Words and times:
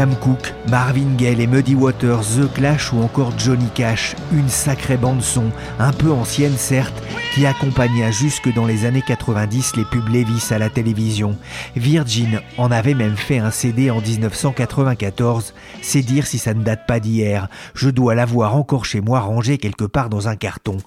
Sam 0.00 0.16
Cooke, 0.16 0.54
Marvin 0.70 1.14
Gaye 1.18 1.42
et 1.42 1.46
Muddy 1.46 1.74
Waters, 1.74 2.22
The 2.22 2.50
Clash 2.54 2.90
ou 2.90 3.02
encore 3.02 3.38
Johnny 3.38 3.68
Cash, 3.74 4.16
une 4.32 4.48
sacrée 4.48 4.96
bande 4.96 5.20
son, 5.20 5.50
un 5.78 5.92
peu 5.92 6.10
ancienne 6.10 6.56
certes, 6.56 7.02
qui 7.34 7.44
accompagna 7.44 8.10
jusque 8.10 8.50
dans 8.54 8.64
les 8.64 8.86
années 8.86 9.04
90 9.06 9.76
les 9.76 9.84
pubs 9.84 10.08
Levis 10.08 10.54
à 10.54 10.58
la 10.58 10.70
télévision. 10.70 11.36
Virgin 11.76 12.40
en 12.56 12.70
avait 12.70 12.94
même 12.94 13.18
fait 13.18 13.40
un 13.40 13.50
CD 13.50 13.90
en 13.90 14.00
1994, 14.00 15.52
c'est 15.82 16.00
dire 16.00 16.26
si 16.26 16.38
ça 16.38 16.54
ne 16.54 16.62
date 16.62 16.86
pas 16.86 16.98
d'hier. 16.98 17.48
Je 17.74 17.90
dois 17.90 18.14
l'avoir 18.14 18.56
encore 18.56 18.86
chez 18.86 19.02
moi 19.02 19.20
rangé 19.20 19.58
quelque 19.58 19.84
part 19.84 20.08
dans 20.08 20.28
un 20.28 20.36
carton. 20.36 20.78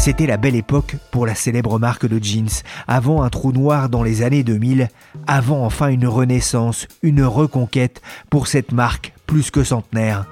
C'était 0.00 0.26
la 0.26 0.38
belle 0.38 0.56
époque 0.56 0.96
pour 1.10 1.26
la 1.26 1.34
célèbre 1.34 1.78
marque 1.78 2.06
de 2.06 2.18
jeans, 2.24 2.48
avant 2.88 3.22
un 3.22 3.28
trou 3.28 3.52
noir 3.52 3.90
dans 3.90 4.02
les 4.02 4.22
années 4.22 4.42
2000, 4.42 4.88
avant 5.26 5.62
enfin 5.62 5.88
une 5.88 6.06
renaissance, 6.06 6.88
une 7.02 7.22
reconquête 7.22 8.00
pour 8.30 8.46
cette 8.46 8.72
marque 8.72 9.12
plus 9.26 9.50
que 9.50 9.62
centenaire. 9.62 10.24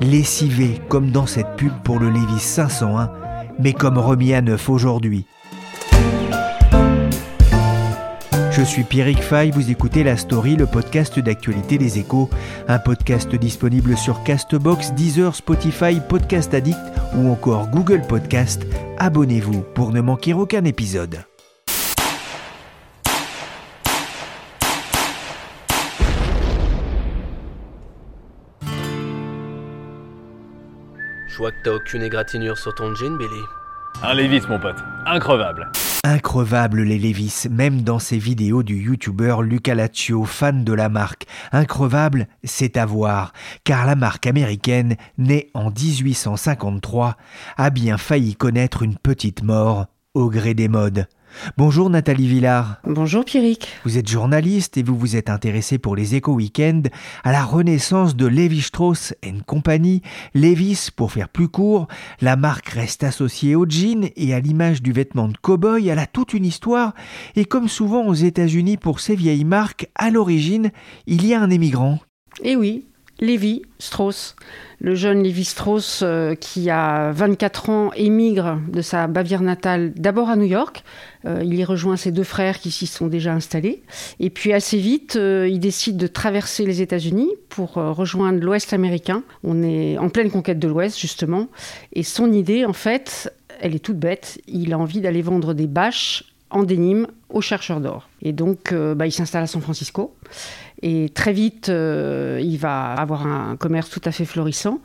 Lessivé 0.00 0.80
comme 0.88 1.10
dans 1.10 1.26
cette 1.26 1.56
pub 1.58 1.74
pour 1.84 1.98
le 1.98 2.08
Levi's 2.08 2.42
501, 2.42 3.10
mais 3.58 3.74
comme 3.74 3.98
remis 3.98 4.32
à 4.32 4.40
neuf 4.40 4.70
aujourd'hui. 4.70 5.26
Je 8.58 8.64
suis 8.64 8.82
Pierrick 8.82 9.22
Fay, 9.22 9.52
vous 9.52 9.70
écoutez 9.70 10.02
La 10.02 10.16
Story, 10.16 10.56
le 10.56 10.66
podcast 10.66 11.20
d'actualité 11.20 11.78
des 11.78 12.00
échos, 12.00 12.28
un 12.66 12.80
podcast 12.80 13.32
disponible 13.36 13.96
sur 13.96 14.24
Castbox, 14.24 14.94
Deezer, 14.94 15.32
Spotify, 15.32 16.00
Podcast 16.00 16.52
Addict 16.52 16.76
ou 17.14 17.30
encore 17.30 17.68
Google 17.68 18.02
Podcast. 18.08 18.66
Abonnez-vous 18.98 19.62
pour 19.76 19.92
ne 19.92 20.00
manquer 20.00 20.34
aucun 20.34 20.64
épisode. 20.64 21.20
Je 31.28 31.36
vois 31.38 31.52
que 31.52 31.62
t'as 31.62 31.74
aucune 31.74 32.02
égratignure 32.02 32.58
sur 32.58 32.74
ton 32.74 32.92
jean, 32.96 33.16
Billy. 33.16 33.28
Un 34.02 34.14
Lévis, 34.14 34.42
mon 34.48 34.58
pote. 34.58 34.78
Increvable. 35.06 35.70
Increvable 36.04 36.82
les 36.82 36.98
Levis, 36.98 37.48
même 37.50 37.82
dans 37.82 37.98
ses 37.98 38.18
vidéos 38.18 38.62
du 38.62 38.76
youtubeur 38.76 39.42
Luca 39.42 39.74
Laccio, 39.74 40.24
fan 40.24 40.62
de 40.62 40.72
la 40.72 40.88
marque. 40.88 41.26
Increvable, 41.50 42.28
c'est 42.44 42.76
à 42.76 42.86
voir, 42.86 43.32
car 43.64 43.84
la 43.84 43.96
marque 43.96 44.26
américaine, 44.26 44.96
née 45.18 45.50
en 45.54 45.70
1853, 45.70 47.16
a 47.56 47.70
bien 47.70 47.98
failli 47.98 48.36
connaître 48.36 48.82
une 48.82 48.96
petite 48.96 49.42
mort 49.42 49.86
au 50.14 50.30
gré 50.30 50.54
des 50.54 50.68
modes. 50.68 51.08
Bonjour 51.56 51.90
Nathalie 51.90 52.28
Villard. 52.28 52.76
Bonjour 52.84 53.24
Pierrick. 53.24 53.68
Vous 53.84 53.98
êtes 53.98 54.08
journaliste 54.08 54.76
et 54.76 54.82
vous 54.82 54.96
vous 54.96 55.16
êtes 55.16 55.30
intéressé 55.30 55.78
pour 55.78 55.96
les 55.96 56.14
éco 56.14 56.32
week 56.32 56.60
à 57.24 57.32
la 57.32 57.44
renaissance 57.44 58.16
de 58.16 58.26
Lévi-Strauss 58.26 59.14
Company. 59.46 60.02
Levis, 60.34 60.90
pour 60.94 61.12
faire 61.12 61.28
plus 61.28 61.48
court, 61.48 61.86
la 62.20 62.36
marque 62.36 62.70
reste 62.70 63.04
associée 63.04 63.54
au 63.54 63.66
jean 63.68 64.10
et 64.16 64.34
à 64.34 64.40
l'image 64.40 64.82
du 64.82 64.92
vêtement 64.92 65.28
de 65.28 65.36
cow-boy. 65.40 65.88
Elle 65.88 65.98
a 65.98 66.06
toute 66.06 66.34
une 66.34 66.44
histoire 66.44 66.94
et 67.36 67.44
comme 67.44 67.68
souvent 67.68 68.06
aux 68.06 68.14
États-Unis 68.14 68.76
pour 68.76 69.00
ces 69.00 69.14
vieilles 69.14 69.44
marques, 69.44 69.88
à 69.94 70.10
l'origine, 70.10 70.70
il 71.06 71.26
y 71.26 71.34
a 71.34 71.40
un 71.40 71.50
émigrant. 71.50 71.98
Eh 72.42 72.56
oui, 72.56 72.87
Lévi 73.20 73.62
Strauss. 73.80 74.36
Le 74.80 74.94
jeune 74.94 75.24
Lévi 75.24 75.44
Strauss, 75.44 76.00
euh, 76.02 76.36
qui 76.36 76.70
a 76.70 77.10
24 77.10 77.68
ans, 77.68 77.90
émigre 77.94 78.60
de 78.68 78.80
sa 78.80 79.08
Bavière 79.08 79.42
natale 79.42 79.92
d'abord 79.94 80.28
à 80.30 80.36
New 80.36 80.46
York. 80.46 80.84
Euh, 81.26 81.40
il 81.44 81.54
y 81.54 81.64
rejoint 81.64 81.96
ses 81.96 82.12
deux 82.12 82.22
frères 82.22 82.60
qui 82.60 82.70
s'y 82.70 82.86
sont 82.86 83.08
déjà 83.08 83.32
installés. 83.32 83.82
Et 84.20 84.30
puis 84.30 84.52
assez 84.52 84.78
vite, 84.78 85.16
euh, 85.16 85.48
il 85.48 85.58
décide 85.58 85.96
de 85.96 86.06
traverser 86.06 86.64
les 86.64 86.80
États-Unis 86.80 87.30
pour 87.48 87.72
rejoindre 87.72 88.38
l'Ouest 88.38 88.72
américain. 88.72 89.24
On 89.42 89.64
est 89.64 89.98
en 89.98 90.10
pleine 90.10 90.30
conquête 90.30 90.60
de 90.60 90.68
l'Ouest, 90.68 90.98
justement. 90.98 91.48
Et 91.92 92.04
son 92.04 92.32
idée, 92.32 92.64
en 92.64 92.72
fait, 92.72 93.34
elle 93.60 93.74
est 93.74 93.80
toute 93.80 93.98
bête. 93.98 94.40
Il 94.46 94.72
a 94.72 94.78
envie 94.78 95.00
d'aller 95.00 95.22
vendre 95.22 95.54
des 95.54 95.66
bâches 95.66 96.24
en 96.50 96.62
dénime 96.62 97.08
aux 97.30 97.40
chercheurs 97.40 97.80
d'or. 97.80 98.08
Et 98.22 98.32
donc, 98.32 98.72
bah, 98.72 99.06
il 99.06 99.12
s'installe 99.12 99.42
à 99.42 99.46
San 99.46 99.60
Francisco. 99.60 100.14
Et 100.82 101.08
très 101.08 101.32
vite, 101.32 101.68
euh, 101.68 102.40
il 102.42 102.58
va 102.58 102.92
avoir 102.92 103.26
un 103.26 103.56
commerce 103.56 103.90
tout 103.90 104.00
à 104.04 104.12
fait 104.12 104.24
florissant, 104.24 104.80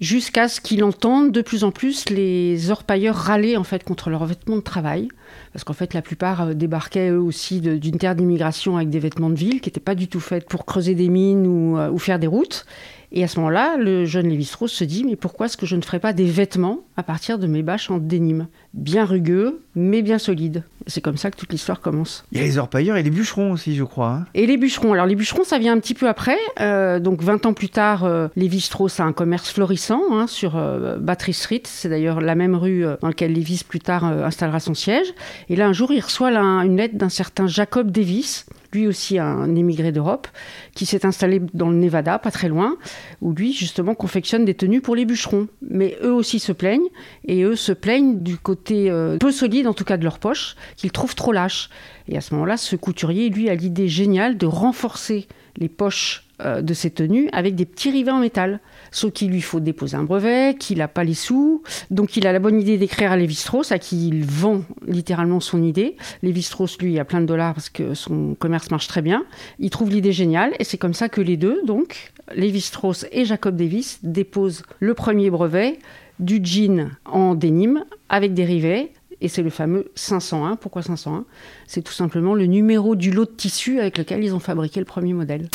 jusqu'à 0.00 0.48
ce 0.48 0.60
qu'il 0.60 0.82
entende 0.84 1.32
de 1.32 1.42
plus 1.42 1.64
en 1.64 1.70
plus 1.70 2.08
les 2.10 2.70
orpailleurs 2.70 3.16
râler 3.16 3.56
en 3.56 3.64
fait 3.64 3.84
contre 3.84 4.10
leurs 4.10 4.24
vêtements 4.26 4.56
de 4.56 4.62
travail, 4.62 5.08
parce 5.52 5.64
qu'en 5.64 5.72
fait 5.72 5.94
la 5.94 6.02
plupart 6.02 6.42
euh, 6.42 6.54
débarquaient 6.54 7.10
eux 7.10 7.20
aussi 7.20 7.60
d'une 7.60 7.98
terre 7.98 8.14
d'immigration 8.14 8.76
avec 8.76 8.90
des 8.90 8.98
vêtements 8.98 9.30
de 9.30 9.36
ville 9.36 9.60
qui 9.60 9.68
n'étaient 9.68 9.80
pas 9.80 9.94
du 9.94 10.08
tout 10.08 10.20
faits 10.20 10.48
pour 10.48 10.64
creuser 10.66 10.94
des 10.94 11.08
mines 11.08 11.46
ou, 11.46 11.78
euh, 11.78 11.90
ou 11.90 11.98
faire 11.98 12.18
des 12.18 12.26
routes. 12.26 12.66
Et 13.10 13.24
à 13.24 13.28
ce 13.28 13.38
moment-là, 13.38 13.76
le 13.76 14.04
jeune 14.04 14.28
Lévi-Strauss 14.28 14.72
se 14.72 14.84
dit 14.84 15.04
mais 15.04 15.16
pourquoi 15.16 15.46
est-ce 15.46 15.56
que 15.56 15.66
je 15.66 15.76
ne 15.76 15.82
ferais 15.82 16.00
pas 16.00 16.12
des 16.12 16.26
vêtements 16.26 16.80
à 16.96 17.02
partir 17.02 17.38
de 17.38 17.46
mes 17.46 17.62
bâches 17.62 17.90
en 17.90 17.98
dénime 17.98 18.48
Bien 18.74 19.04
rugueux, 19.04 19.62
mais 19.74 20.02
bien 20.02 20.18
solides. 20.18 20.64
C'est 20.86 21.00
comme 21.00 21.16
ça 21.16 21.30
que 21.30 21.36
toute 21.36 21.52
l'histoire 21.52 21.80
commence. 21.80 22.24
Il 22.32 22.38
y 22.38 22.40
a 22.42 22.44
les 22.44 22.58
orpailleurs 22.58 22.96
et 22.96 23.02
les 23.02 23.10
bûcherons 23.10 23.52
aussi, 23.52 23.74
je 23.74 23.84
crois. 23.84 24.10
Hein. 24.10 24.26
Et 24.34 24.46
les 24.46 24.56
bûcherons. 24.56 24.92
Alors 24.92 25.06
les 25.06 25.16
bûcherons, 25.16 25.44
ça 25.44 25.58
vient 25.58 25.72
un 25.72 25.80
petit 25.80 25.94
peu 25.94 26.08
après. 26.08 26.38
Euh, 26.60 26.98
donc 26.98 27.22
20 27.22 27.46
ans 27.46 27.54
plus 27.54 27.68
tard, 27.68 28.04
euh, 28.04 28.28
Lévi-Strauss 28.36 29.00
a 29.00 29.04
un 29.04 29.12
commerce 29.12 29.50
florissant 29.50 30.02
hein, 30.10 30.26
sur 30.26 30.56
euh, 30.56 30.96
Battery 30.98 31.32
Street. 31.32 31.62
C'est 31.64 31.88
d'ailleurs 31.88 32.20
la 32.20 32.34
même 32.34 32.54
rue 32.54 32.84
dans 33.00 33.08
laquelle 33.08 33.32
Lévis 33.32 33.62
plus 33.66 33.80
tard 33.80 34.04
installera 34.04 34.60
son 34.60 34.74
siège. 34.74 35.06
Et 35.48 35.56
là, 35.56 35.66
un 35.66 35.72
jour, 35.72 35.92
il 35.92 36.00
reçoit 36.00 36.28
une 36.28 36.76
lettre 36.76 36.96
d'un 36.96 37.08
certain 37.08 37.46
Jacob 37.46 37.90
Davis, 37.90 38.46
lui 38.72 38.86
aussi 38.86 39.18
un 39.18 39.54
émigré 39.54 39.92
d'Europe, 39.92 40.28
qui 40.74 40.86
s'est 40.86 41.06
installé 41.06 41.40
dans 41.54 41.70
le 41.70 41.76
Nevada, 41.76 42.18
pas 42.18 42.30
très 42.30 42.48
loin, 42.48 42.76
où 43.20 43.32
lui, 43.32 43.52
justement, 43.52 43.94
confectionne 43.94 44.44
des 44.44 44.54
tenues 44.54 44.80
pour 44.80 44.94
les 44.94 45.04
bûcherons. 45.04 45.48
Mais 45.62 45.96
eux 46.02 46.12
aussi 46.12 46.38
se 46.38 46.52
plaignent, 46.52 46.88
et 47.24 47.42
eux 47.42 47.56
se 47.56 47.72
plaignent 47.72 48.20
du 48.20 48.36
côté 48.36 48.90
euh, 48.90 49.16
peu 49.18 49.32
solide, 49.32 49.66
en 49.66 49.74
tout 49.74 49.84
cas 49.84 49.96
de 49.96 50.04
leur 50.04 50.18
poche, 50.18 50.56
qu'ils 50.76 50.92
trouvent 50.92 51.14
trop 51.14 51.32
lâche. 51.32 51.70
Et 52.08 52.16
à 52.16 52.20
ce 52.20 52.34
moment-là, 52.34 52.56
ce 52.56 52.76
couturier, 52.76 53.30
lui, 53.30 53.48
a 53.48 53.54
l'idée 53.54 53.88
géniale 53.88 54.36
de 54.36 54.46
renforcer 54.46 55.26
les 55.56 55.68
poches 55.68 56.27
euh, 56.40 56.62
de 56.62 56.72
ses 56.72 56.90
tenues 56.90 57.28
avec 57.32 57.54
des 57.54 57.64
petits 57.64 57.90
rivets 57.90 58.12
en 58.12 58.20
métal. 58.20 58.60
Sauf 58.90 59.12
qu'il 59.12 59.30
lui 59.30 59.40
faut 59.40 59.60
déposer 59.60 59.96
un 59.96 60.04
brevet, 60.04 60.54
qu'il 60.58 60.78
n'a 60.78 60.88
pas 60.88 61.04
les 61.04 61.14
sous. 61.14 61.62
Donc 61.90 62.16
il 62.16 62.26
a 62.26 62.32
la 62.32 62.38
bonne 62.38 62.60
idée 62.60 62.78
d'écrire 62.78 63.12
à 63.12 63.16
Lévi-Strauss, 63.16 63.72
à 63.72 63.78
qui 63.78 64.08
il 64.08 64.24
vend 64.24 64.62
littéralement 64.86 65.40
son 65.40 65.62
idée. 65.62 65.96
Lévi-Strauss, 66.22 66.78
lui, 66.78 66.98
a 66.98 67.04
plein 67.04 67.20
de 67.20 67.26
dollars 67.26 67.54
parce 67.54 67.70
que 67.70 67.94
son 67.94 68.34
commerce 68.34 68.70
marche 68.70 68.86
très 68.86 69.02
bien. 69.02 69.24
Il 69.58 69.70
trouve 69.70 69.90
l'idée 69.90 70.12
géniale 70.12 70.54
et 70.58 70.64
c'est 70.64 70.78
comme 70.78 70.94
ça 70.94 71.08
que 71.08 71.20
les 71.20 71.36
deux, 71.36 71.60
donc, 71.64 72.12
Lévi-Strauss 72.34 73.06
et 73.10 73.24
Jacob 73.24 73.56
Davis, 73.56 73.98
déposent 74.02 74.62
le 74.78 74.94
premier 74.94 75.30
brevet 75.30 75.78
du 76.20 76.40
jean 76.42 76.90
en 77.04 77.34
dénime 77.34 77.84
avec 78.08 78.34
des 78.34 78.44
rivets 78.44 78.92
et 79.20 79.28
c'est 79.28 79.42
le 79.42 79.50
fameux 79.50 79.90
501. 79.94 80.56
Pourquoi 80.56 80.82
501 80.82 81.24
C'est 81.66 81.82
tout 81.82 81.92
simplement 81.92 82.34
le 82.34 82.46
numéro 82.46 82.96
du 82.96 83.10
lot 83.10 83.24
de 83.24 83.30
tissu 83.30 83.80
avec 83.80 83.98
lequel 83.98 84.22
ils 84.22 84.34
ont 84.34 84.40
fabriqué 84.40 84.80
le 84.80 84.86
premier 84.86 85.12
modèle. 85.12 85.48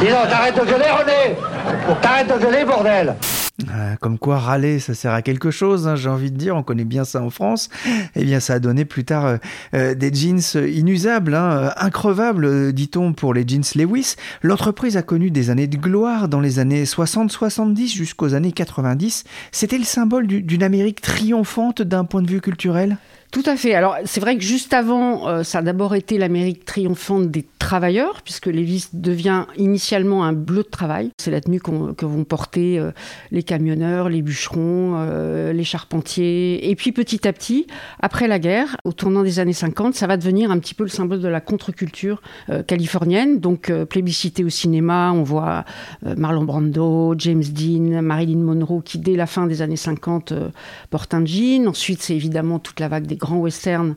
Dis 0.00 0.06
donc, 0.06 0.28
t'arrêtes 0.28 0.54
de 0.54 0.64
gueuler, 0.64 0.90
René 0.90 1.36
T'arrêtes 2.00 2.28
de 2.28 2.44
gueuler, 2.44 2.64
bordel 2.64 3.16
euh, 3.70 3.96
comme 4.00 4.18
quoi 4.18 4.38
râler, 4.38 4.78
ça 4.78 4.94
sert 4.94 5.12
à 5.12 5.22
quelque 5.22 5.50
chose, 5.50 5.86
hein, 5.86 5.96
j'ai 5.96 6.08
envie 6.08 6.30
de 6.30 6.36
dire, 6.36 6.56
on 6.56 6.62
connaît 6.62 6.84
bien 6.84 7.04
ça 7.04 7.22
en 7.22 7.30
France. 7.30 7.68
Eh 8.16 8.24
bien, 8.24 8.40
ça 8.40 8.54
a 8.54 8.58
donné 8.58 8.84
plus 8.84 9.04
tard 9.04 9.26
euh, 9.26 9.36
euh, 9.74 9.94
des 9.94 10.12
jeans 10.12 10.40
inusables, 10.54 11.34
hein, 11.34 11.72
increvables, 11.76 12.72
dit-on, 12.72 13.12
pour 13.12 13.34
les 13.34 13.46
jeans 13.46 13.62
Lewis. 13.74 14.16
L'entreprise 14.42 14.96
a 14.96 15.02
connu 15.02 15.30
des 15.30 15.50
années 15.50 15.66
de 15.66 15.76
gloire 15.76 16.28
dans 16.28 16.40
les 16.40 16.58
années 16.58 16.84
60-70 16.84 17.94
jusqu'aux 17.94 18.34
années 18.34 18.52
90. 18.52 19.24
C'était 19.52 19.78
le 19.78 19.84
symbole 19.84 20.26
d'une 20.26 20.62
Amérique 20.62 21.00
triomphante 21.00 21.82
d'un 21.82 22.04
point 22.04 22.22
de 22.22 22.30
vue 22.30 22.40
culturel? 22.40 22.96
Tout 23.30 23.44
à 23.46 23.56
fait. 23.56 23.74
Alors, 23.74 23.96
c'est 24.06 24.18
vrai 24.18 24.36
que 24.36 24.42
juste 24.42 24.74
avant, 24.74 25.28
euh, 25.28 25.44
ça 25.44 25.58
a 25.58 25.62
d'abord 25.62 25.94
été 25.94 26.18
l'Amérique 26.18 26.64
triomphante 26.64 27.30
des 27.30 27.46
travailleurs, 27.60 28.22
puisque 28.22 28.46
Levis 28.46 28.88
devient 28.92 29.44
initialement 29.56 30.24
un 30.24 30.32
bleu 30.32 30.64
de 30.64 30.68
travail. 30.68 31.10
C'est 31.16 31.30
la 31.30 31.40
tenue 31.40 31.60
que 31.60 32.06
vont 32.06 32.24
porter 32.24 32.80
euh, 32.80 32.90
les 33.30 33.44
camionneurs, 33.44 34.08
les 34.08 34.22
bûcherons, 34.22 34.94
euh, 34.96 35.52
les 35.52 35.62
charpentiers. 35.62 36.70
Et 36.70 36.74
puis, 36.74 36.90
petit 36.90 37.28
à 37.28 37.32
petit, 37.32 37.68
après 38.00 38.26
la 38.26 38.40
guerre, 38.40 38.76
au 38.84 38.92
tournant 38.92 39.22
des 39.22 39.38
années 39.38 39.52
50, 39.52 39.94
ça 39.94 40.08
va 40.08 40.16
devenir 40.16 40.50
un 40.50 40.58
petit 40.58 40.74
peu 40.74 40.82
le 40.82 40.90
symbole 40.90 41.20
de 41.20 41.28
la 41.28 41.40
contre-culture 41.40 42.22
californienne. 42.66 43.38
Donc, 43.38 43.72
plébiscité 43.88 44.42
au 44.42 44.48
cinéma, 44.48 45.12
on 45.12 45.22
voit 45.22 45.64
Marlon 46.02 46.44
Brando, 46.44 47.14
James 47.16 47.44
Dean, 47.44 48.02
Marilyn 48.02 48.40
Monroe, 48.40 48.82
qui 48.82 48.98
dès 48.98 49.14
la 49.14 49.26
fin 49.26 49.46
des 49.46 49.62
années 49.62 49.76
50 49.76 50.32
portent 50.90 51.14
un 51.14 51.24
jean. 51.24 51.68
Ensuite, 51.68 52.02
c'est 52.02 52.16
évidemment 52.16 52.58
toute 52.58 52.80
la 52.80 52.88
vague 52.88 53.06
des 53.06 53.19
grands 53.20 53.38
westerns 53.38 53.94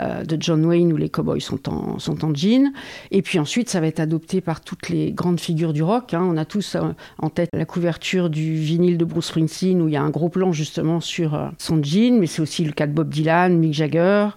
euh, 0.00 0.24
de 0.24 0.36
John 0.40 0.64
Wayne 0.66 0.92
où 0.92 0.96
les 0.96 1.08
cowboys 1.08 1.40
sont 1.40 1.68
en, 1.68 1.98
sont 1.98 2.24
en 2.24 2.34
jean. 2.34 2.72
Et 3.10 3.22
puis 3.22 3.38
ensuite, 3.38 3.70
ça 3.70 3.80
va 3.80 3.86
être 3.86 4.00
adopté 4.00 4.40
par 4.40 4.60
toutes 4.60 4.88
les 4.88 5.12
grandes 5.12 5.40
figures 5.40 5.72
du 5.72 5.82
rock. 5.82 6.12
Hein. 6.12 6.22
On 6.22 6.36
a 6.36 6.44
tous 6.44 6.74
euh, 6.74 6.92
en 7.18 7.30
tête 7.30 7.50
la 7.52 7.64
couverture 7.64 8.28
du 8.28 8.54
vinyle 8.54 8.98
de 8.98 9.04
Bruce 9.04 9.26
Springsteen 9.26 9.80
où 9.80 9.88
il 9.88 9.94
y 9.94 9.96
a 9.96 10.02
un 10.02 10.10
gros 10.10 10.28
plan 10.28 10.52
justement 10.52 11.00
sur 11.00 11.34
euh, 11.34 11.48
son 11.58 11.82
jean, 11.82 12.18
mais 12.18 12.26
c'est 12.26 12.42
aussi 12.42 12.64
le 12.64 12.72
cas 12.72 12.86
de 12.86 12.92
Bob 12.92 13.08
Dylan, 13.08 13.56
Mick 13.58 13.72
Jagger. 13.72 14.28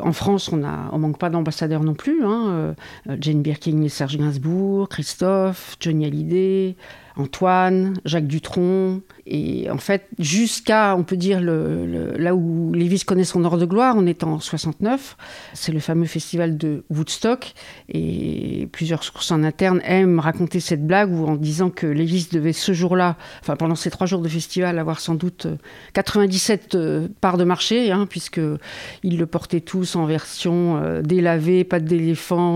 En 0.00 0.12
France, 0.12 0.50
on 0.52 0.62
a, 0.62 0.90
on 0.92 0.98
manque 0.98 1.18
pas 1.18 1.30
d'ambassadeurs 1.30 1.82
non 1.82 1.94
plus. 1.94 2.24
Hein. 2.24 2.74
Jane 3.20 3.42
Birkin, 3.42 3.88
Serge 3.88 4.18
Gainsbourg, 4.18 4.88
Christophe, 4.88 5.76
Johnny 5.80 6.04
Hallyday. 6.06 6.76
Antoine, 7.16 7.94
Jacques 8.04 8.26
Dutronc, 8.26 9.00
et 9.26 9.68
en 9.70 9.78
fait, 9.78 10.08
jusqu'à, 10.18 10.94
on 10.96 11.02
peut 11.02 11.16
dire, 11.16 11.40
là 11.40 12.34
où 12.34 12.72
Lévis 12.72 13.00
connaît 13.00 13.24
son 13.24 13.44
heure 13.44 13.58
de 13.58 13.66
gloire, 13.66 13.94
on 13.96 14.06
est 14.06 14.22
en 14.22 14.38
69, 14.38 15.16
c'est 15.52 15.72
le 15.72 15.80
fameux 15.80 16.06
festival 16.06 16.56
de 16.56 16.84
Woodstock, 16.90 17.54
et 17.88 18.68
plusieurs 18.70 19.02
sources 19.02 19.30
en 19.30 19.42
interne 19.42 19.80
aiment 19.84 20.20
raconter 20.20 20.60
cette 20.60 20.86
blague 20.86 21.12
en 21.12 21.36
disant 21.36 21.70
que 21.70 21.86
Lévis 21.86 22.28
devait 22.30 22.52
ce 22.52 22.72
jour-là, 22.72 23.16
enfin 23.40 23.56
pendant 23.56 23.74
ces 23.74 23.90
trois 23.90 24.06
jours 24.06 24.20
de 24.20 24.28
festival, 24.28 24.78
avoir 24.78 25.00
sans 25.00 25.14
doute 25.14 25.46
97 25.94 26.74
euh, 26.74 26.78
euh, 26.78 27.08
parts 27.20 27.38
de 27.38 27.44
marché, 27.44 27.90
hein, 27.90 28.06
puisqu'ils 28.08 29.18
le 29.18 29.26
portaient 29.26 29.60
tous 29.60 29.96
en 29.96 30.06
version 30.06 30.76
euh, 30.76 31.02
délavée, 31.02 31.64
pas 31.64 31.80
d'éléphant, 31.80 32.46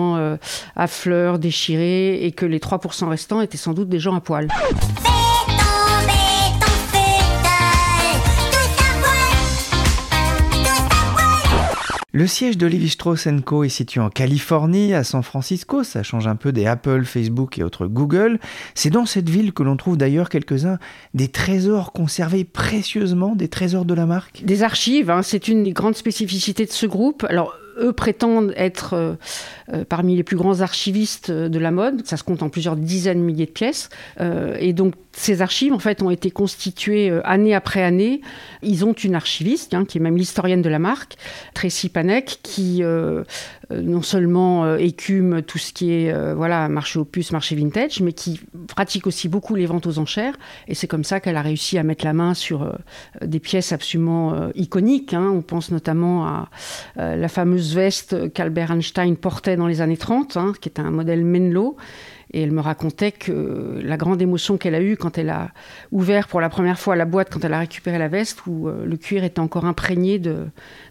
à 0.76 0.86
fleurs, 0.86 1.38
déchirées, 1.38 2.24
et 2.24 2.32
que 2.32 2.46
les 2.46 2.58
3% 2.58 3.08
restants 3.08 3.40
étaient 3.40 3.56
sans 3.56 3.72
doute 3.72 3.88
des 3.88 3.98
gens 3.98 4.14
à 4.14 4.20
poil. 4.20 4.49
Le 12.12 12.26
siège 12.26 12.58
de 12.58 12.66
Levi 12.66 12.90
Strauss 12.90 13.28
Co 13.46 13.64
est 13.64 13.70
situé 13.70 13.98
en 13.98 14.10
Californie, 14.10 14.92
à 14.92 15.04
San 15.04 15.22
Francisco. 15.22 15.84
Ça 15.84 16.02
change 16.02 16.26
un 16.26 16.36
peu 16.36 16.52
des 16.52 16.66
Apple, 16.66 17.04
Facebook 17.04 17.58
et 17.58 17.62
autres 17.62 17.86
Google. 17.86 18.38
C'est 18.74 18.90
dans 18.90 19.06
cette 19.06 19.30
ville 19.30 19.54
que 19.54 19.62
l'on 19.62 19.76
trouve 19.78 19.96
d'ailleurs 19.96 20.28
quelques-uns 20.28 20.78
des 21.14 21.28
trésors 21.28 21.92
conservés 21.92 22.44
précieusement, 22.44 23.34
des 23.36 23.48
trésors 23.48 23.86
de 23.86 23.94
la 23.94 24.04
marque. 24.04 24.44
Des 24.44 24.62
archives, 24.62 25.08
hein, 25.08 25.22
c'est 25.22 25.48
une 25.48 25.62
des 25.62 25.72
grandes 25.72 25.96
spécificités 25.96 26.66
de 26.66 26.72
ce 26.72 26.84
groupe. 26.84 27.26
Eux 27.80 27.92
prétendent 27.92 28.52
être 28.56 28.94
euh, 28.94 29.14
euh, 29.72 29.84
parmi 29.88 30.16
les 30.16 30.22
plus 30.22 30.36
grands 30.36 30.60
archivistes 30.60 31.30
de 31.30 31.58
la 31.58 31.70
mode. 31.70 32.06
Ça 32.06 32.16
se 32.16 32.24
compte 32.24 32.42
en 32.42 32.48
plusieurs 32.48 32.76
dizaines 32.76 33.20
de 33.20 33.24
milliers 33.24 33.46
de 33.46 33.50
pièces. 33.50 33.88
Euh, 34.20 34.56
et 34.60 34.72
donc, 34.72 34.94
ces 35.12 35.42
archives, 35.42 35.72
en 35.72 35.78
fait, 35.78 36.02
ont 36.02 36.10
été 36.10 36.30
constituées 36.30 37.10
année 37.24 37.54
après 37.54 37.82
année. 37.82 38.20
Ils 38.62 38.84
ont 38.84 38.92
une 38.92 39.14
archiviste, 39.14 39.74
hein, 39.74 39.84
qui 39.84 39.98
est 39.98 40.00
même 40.00 40.16
l'historienne 40.16 40.62
de 40.62 40.68
la 40.68 40.78
marque, 40.78 41.16
Tracy 41.52 41.88
Panek, 41.88 42.38
qui 42.42 42.82
non 43.70 44.02
seulement 44.02 44.76
écume 44.76 45.42
tout 45.42 45.58
ce 45.58 45.72
qui 45.72 45.92
est 45.92 46.34
voilà, 46.34 46.68
marché 46.68 46.98
opus, 46.98 47.32
marché 47.32 47.54
vintage, 47.54 48.00
mais 48.00 48.12
qui 48.12 48.40
pratique 48.68 49.06
aussi 49.06 49.28
beaucoup 49.28 49.54
les 49.54 49.66
ventes 49.66 49.86
aux 49.86 49.98
enchères. 49.98 50.34
Et 50.68 50.74
c'est 50.74 50.86
comme 50.86 51.04
ça 51.04 51.20
qu'elle 51.20 51.36
a 51.36 51.42
réussi 51.42 51.78
à 51.78 51.82
mettre 51.82 52.04
la 52.04 52.12
main 52.12 52.34
sur 52.34 52.72
des 53.24 53.40
pièces 53.40 53.72
absolument 53.72 54.50
iconiques. 54.54 55.14
Hein. 55.14 55.30
On 55.32 55.42
pense 55.42 55.70
notamment 55.70 56.26
à 56.26 56.48
la 56.96 57.28
fameuse 57.28 57.74
veste 57.74 58.32
qu'Albert 58.32 58.72
Einstein 58.72 59.16
portait 59.16 59.56
dans 59.56 59.66
les 59.66 59.80
années 59.80 59.96
30, 59.96 60.36
hein, 60.36 60.52
qui 60.60 60.68
est 60.68 60.80
un 60.80 60.90
modèle 60.90 61.24
Menlo. 61.24 61.76
Et 62.32 62.42
elle 62.42 62.52
me 62.52 62.60
racontait 62.60 63.12
que 63.12 63.80
la 63.82 63.96
grande 63.96 64.22
émotion 64.22 64.56
qu'elle 64.56 64.76
a 64.76 64.80
eue 64.80 64.96
quand 64.96 65.18
elle 65.18 65.30
a 65.30 65.50
ouvert 65.90 66.28
pour 66.28 66.40
la 66.40 66.48
première 66.48 66.78
fois 66.78 66.94
la 66.94 67.04
boîte, 67.04 67.28
quand 67.30 67.44
elle 67.44 67.54
a 67.54 67.58
récupéré 67.58 67.98
la 67.98 68.08
veste, 68.08 68.46
où 68.46 68.68
euh, 68.68 68.84
le 68.84 68.96
cuir 68.96 69.24
était 69.24 69.40
encore 69.40 69.64
imprégné 69.64 70.18
de, 70.18 70.46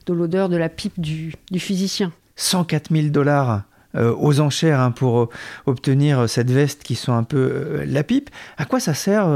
l'odeur 0.09 0.49
de 0.49 0.57
la 0.57 0.69
pipe 0.69 0.99
du 0.99 1.33
physicien. 1.55 2.11
104 2.39 2.89
000 2.89 3.09
dollars 3.09 3.63
aux 3.95 4.39
enchères 4.39 4.79
hein, 4.79 4.91
pour 4.91 5.19
euh, 5.19 5.29
obtenir 5.65 6.29
cette 6.29 6.51
veste 6.51 6.83
qui 6.83 6.93
sont 6.93 7.13
un 7.13 7.23
peu 7.23 7.37
euh, 7.37 7.85
la 7.87 8.03
pipe. 8.03 8.29
À 8.57 8.65
quoi 8.65 8.79
ça 8.79 8.93
sert 8.93 9.27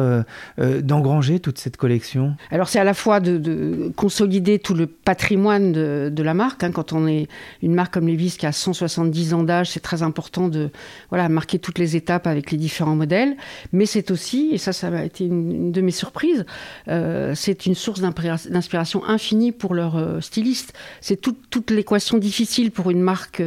d'engranger 0.57 1.39
toute 1.39 1.57
cette 1.57 1.77
collection? 1.77 2.35
Alors 2.51 2.69
c'est 2.69 2.79
à 2.79 2.83
la 2.83 2.93
fois 2.93 3.19
de, 3.19 3.91
consolider 3.95 4.59
tout 4.59 4.75
le 4.75 4.85
patrimoine 4.85 5.71
de, 5.71 6.23
la 6.23 6.33
marque. 6.33 6.63
Hein. 6.63 6.71
Quand 6.71 6.93
on 6.93 7.07
est 7.07 7.27
une 7.61 7.73
marque 7.73 7.93
comme 7.95 8.07
Levi's 8.07 8.37
qui 8.37 8.45
a 8.45 8.51
170 8.51 9.33
ans 9.33 9.43
d'âge, 9.43 9.71
c'est 9.71 9.79
très 9.79 10.03
important 10.03 10.49
de 10.49 10.69
voilà, 11.09 11.29
marquer 11.29 11.59
toutes 11.59 11.79
les 11.79 11.95
étapes 11.95 12.27
avec 12.27 12.51
les 12.51 12.57
différents 12.57 12.95
modèles. 12.95 13.35
Mais 13.71 13.85
c'est 13.85 14.11
aussi, 14.11 14.51
et 14.53 14.57
ça 14.57 14.71
ça 14.71 14.87
a 14.89 15.03
été 15.03 15.25
une, 15.25 15.71
de 15.71 15.81
mes 15.81 15.91
surprises, 15.91 16.45
c'est 16.87 17.65
une 17.65 17.75
source 17.75 18.01
d'inspiration 18.01 19.03
infinie 19.05 19.51
pour 19.51 19.73
leurs 19.73 20.23
stylistes. 20.23 20.73
C'est 21.01 21.17
toute 21.17 21.71
l'équation 21.71 22.17
difficile 22.17 22.71
pour 22.71 22.91
une 22.91 23.01
marque 23.01 23.41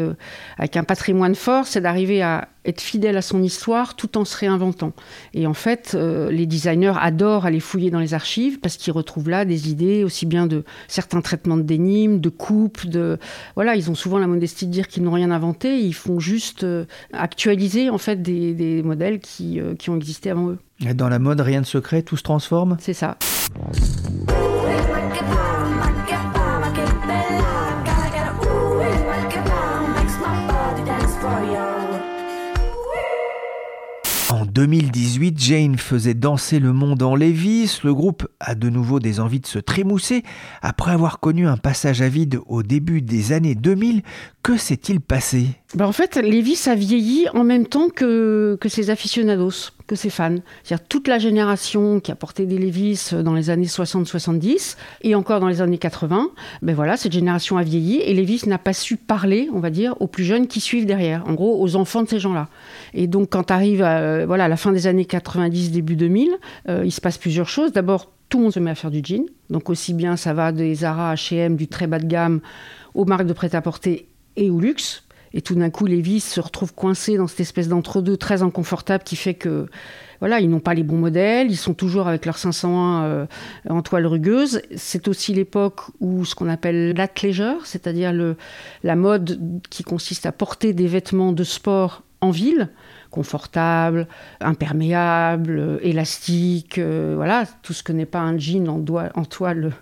avec 0.59 0.76
un 0.76 0.85
patrimoine 0.85 0.95
patrimoine 0.96 1.34
fort, 1.34 1.66
c'est 1.66 1.82
d'arriver 1.82 2.22
à 2.22 2.48
être 2.64 2.81
fidèle 2.81 3.19
à 3.19 3.22
son 3.22 3.43
histoire 3.43 3.96
tout 3.96 4.16
en 4.16 4.25
se 4.25 4.34
réinventant. 4.34 4.94
Et 5.34 5.46
en 5.46 5.52
fait, 5.52 5.93
euh, 5.94 6.31
les 6.31 6.46
designers 6.46 6.94
adorent 6.98 7.44
aller 7.44 7.60
fouiller 7.60 7.90
dans 7.90 7.98
les 7.98 8.14
archives 8.14 8.60
parce 8.60 8.78
qu'ils 8.78 8.94
retrouvent 8.94 9.28
là 9.28 9.44
des 9.44 9.69
idées 9.69 10.04
aussi 10.04 10.25
bien 10.25 10.46
de 10.46 10.64
certains 10.88 11.20
traitements 11.20 11.58
de 11.58 11.62
dénime, 11.62 12.19
de 12.19 12.31
coupe, 12.31 12.87
de 12.87 13.19
voilà, 13.56 13.76
ils 13.76 13.90
ont 13.90 13.94
souvent 13.94 14.19
la 14.19 14.26
modestie 14.26 14.66
de 14.66 14.72
dire 14.72 14.88
qu'ils 14.88 15.02
n'ont 15.02 15.12
rien 15.12 15.31
inventé, 15.31 15.81
ils 15.81 15.93
font 15.93 16.19
juste 16.19 16.64
euh, 16.64 16.87
actualiser 17.12 17.90
en 17.90 17.99
fait 17.99 18.22
des, 18.22 18.82
modèles 18.82 19.20
qui, 19.20 19.60
euh, 19.60 19.75
qui 19.75 19.90
ont 19.90 19.96
existé 19.96 20.31
avant 20.31 20.49
eux. 20.49 20.58
Dans 20.94 21.10
la 21.10 21.19
mode, 21.19 21.42
rien 21.42 21.60
de 21.60 21.66
secret, 21.66 22.00
tout 22.00 22.16
se 22.16 22.22
transforme? 22.22 22.78
C'est 22.81 22.94
ça. 22.94 23.19
2018, 34.56 35.38
Jane 35.38 35.76
faisait 35.76 36.14
danser 36.14 36.61
le 36.61 36.73
monde 36.73 37.03
en 37.03 37.14
Levis. 37.14 37.81
Le 37.85 37.93
groupe 37.93 38.26
a 38.41 38.55
de 38.55 38.70
nouveau 38.70 39.00
des 39.00 39.20
envies 39.20 39.41
de 39.41 39.47
se 39.47 39.58
trémousser. 39.58 40.23
Après 40.62 40.93
avoir 40.93 41.20
connu 41.20 41.47
un 41.47 41.58
passage 41.58 42.00
à 42.00 42.08
vide 42.08 42.41
au 42.47 42.62
début 42.62 43.03
des 43.03 43.32
années 43.32 43.55
2000, 43.55 44.00
que 44.43 44.56
s'est-il 44.56 45.03
passé? 45.03 45.49
Ben 45.75 45.85
En 45.85 45.92
fait, 45.92 46.16
Levis 46.16 46.71
a 46.71 46.75
vieilli 46.75 47.28
en 47.35 47.45
même 47.45 47.66
temps 47.66 47.90
que, 47.90 48.57
que 48.59 48.71
ses 48.71 48.88
aficionados 48.88 49.73
que 49.87 49.95
ses 49.95 50.11
fans. 50.11 50.37
C'est-à-dire 50.64 50.87
toute 50.88 51.09
la 51.09 51.19
génération 51.19 52.00
qui 52.00 52.11
a 52.11 52.14
porté 52.14 52.47
des 52.47 52.59
Levis 52.59 53.11
dans 53.12 53.35
les 53.35 53.50
années 53.50 53.66
60-70 53.66 54.76
et 55.02 55.14
encore 55.14 55.40
dans 55.40 55.49
les 55.49 55.61
années 55.61 55.78
80, 55.78 56.31
ben 56.62 56.75
voilà, 56.75 56.97
cette 56.97 57.12
génération 57.12 57.57
a 57.57 57.62
vieilli 57.62 58.00
et 58.00 58.14
Levis 58.14 58.43
n'a 58.47 58.59
pas 58.59 58.73
su 58.73 58.97
parler, 58.97 59.49
on 59.52 59.61
va 59.61 59.71
dire, 59.71 59.95
aux 60.00 60.07
plus 60.07 60.25
jeunes 60.25 60.47
qui 60.47 60.61
suivent 60.61 60.87
derrière, 60.87 61.26
en 61.26 61.35
gros 61.35 61.62
aux 61.62 61.76
enfants 61.76 62.02
de 62.02 62.09
ces 62.09 62.19
gens-là. 62.19 62.49
Et 62.95 63.07
donc 63.07 63.31
quand 63.31 63.50
arrive 63.50 63.83
à, 63.83 63.99
euh, 63.99 64.25
voilà, 64.26 64.49
la 64.49 64.57
fin 64.57 64.73
des 64.73 64.87
années 64.87 65.05
90, 65.05 65.71
début 65.71 65.97
2000, 65.97 66.31
euh, 66.69 66.83
il 66.85 66.93
se 66.93 67.00
passe 67.00 67.19
plusieurs 67.19 67.49
choses. 67.49 67.73
D'abord, 67.73 68.11
tout 68.28 68.38
le 68.38 68.45
monde 68.45 68.52
se 68.52 68.61
met 68.61 68.71
à 68.71 68.75
faire 68.75 68.90
du 68.90 69.02
jean. 69.05 69.26
Donc 69.50 69.71
aussi 69.71 69.95
bien 69.95 70.16
ça 70.16 70.35
va 70.35 70.52
des 70.52 70.75
Zara, 70.75 71.14
H&M, 71.14 71.57
du 71.57 71.69
très 71.69 71.87
bas 71.87 71.99
de 71.99 72.07
gamme, 72.07 72.40
aux 72.95 73.05
marques 73.05 73.26
de 73.26 73.33
prêt-à-porter 73.33 74.09
et 74.37 74.50
au 74.50 74.61
luxe. 74.61 75.05
Et 75.37 75.43
tout 75.43 75.55
d'un 75.55 75.69
coup, 75.69 75.85
les 75.85 76.00
vis 76.00 76.25
se 76.25 76.40
retrouvent 76.40 76.73
coincés 76.73 77.19
dans 77.19 77.26
cette 77.26 77.40
espèce 77.40 77.69
d'entre-deux 77.69 78.16
très 78.16 78.43
inconfortable 78.43 79.05
qui 79.05 79.16
fait 79.16 79.35
que, 79.35 79.66
voilà, 80.21 80.40
ils 80.40 80.49
n'ont 80.49 80.61
pas 80.61 80.73
les 80.73 80.83
bons 80.83 80.97
modèles, 80.97 81.50
ils 81.50 81.59
sont 81.59 81.75
toujours 81.75 82.09
avec 82.09 82.25
leur 82.25 82.38
501 82.38 83.05
euh, 83.05 83.26
en 83.69 83.83
toile 83.83 84.07
rugueuse. 84.07 84.62
C'est 84.76 85.09
aussi 85.09 85.35
l'époque 85.35 85.83
où 86.00 86.25
ce 86.25 86.35
qu'on 86.35 86.49
appelle 86.49 86.95
l'athléisure, 86.95 87.66
c'est-à-dire 87.66 88.14
la 88.83 88.97
mode 88.97 89.61
qui 89.69 89.83
consiste 89.83 90.25
à 90.25 90.33
porter 90.33 90.73
des 90.73 90.87
vêtements 90.87 91.33
de 91.33 91.45
sport 91.45 92.02
en 92.23 92.31
ville, 92.31 92.71
confortable, 93.16 94.06
imperméable, 94.40 95.80
élastique, 95.80 96.76
euh, 96.76 97.14
voilà, 97.16 97.44
tout 97.62 97.73
ce 97.73 97.82
que 97.82 97.92
n'est 97.92 98.04
pas 98.04 98.20
un 98.20 98.37
jean 98.37 98.68
en, 98.68 98.85
en 99.14 99.25
toile 99.25 99.73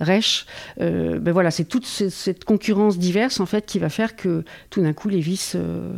rêche. 0.00 0.46
Euh, 0.80 1.18
ben 1.18 1.32
voilà, 1.32 1.50
c'est 1.50 1.64
toute 1.64 1.84
cette 1.84 2.44
concurrence 2.44 2.96
diverse 2.96 3.40
en 3.40 3.46
fait 3.46 3.66
qui 3.66 3.80
va 3.80 3.88
faire 3.88 4.14
que 4.14 4.44
tout 4.70 4.82
d'un 4.82 4.92
coup 4.92 5.08
Lévis, 5.08 5.54
euh, 5.56 5.90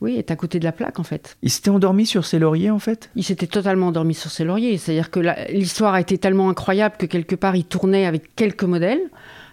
oui, 0.00 0.16
est 0.16 0.32
à 0.32 0.36
côté 0.36 0.58
de 0.58 0.64
la 0.64 0.72
plaque 0.72 0.98
en 0.98 1.04
fait. 1.04 1.36
Il 1.42 1.50
s'était 1.50 1.70
endormi 1.70 2.06
sur 2.06 2.24
ses 2.24 2.40
lauriers 2.40 2.72
en 2.72 2.80
fait? 2.80 3.08
Il 3.14 3.22
s'était 3.22 3.46
totalement 3.46 3.86
endormi 3.86 4.14
sur 4.14 4.32
ses 4.32 4.42
lauriers, 4.42 4.76
c'est-à-dire 4.78 5.12
que 5.12 5.20
l'histoire 5.52 5.94
a 5.94 6.00
été 6.00 6.18
tellement 6.18 6.50
incroyable 6.50 6.96
que 6.98 7.06
quelque 7.06 7.36
part 7.36 7.54
il 7.54 7.64
tournait 7.64 8.04
avec 8.04 8.34
quelques 8.34 8.64
modèles 8.64 9.04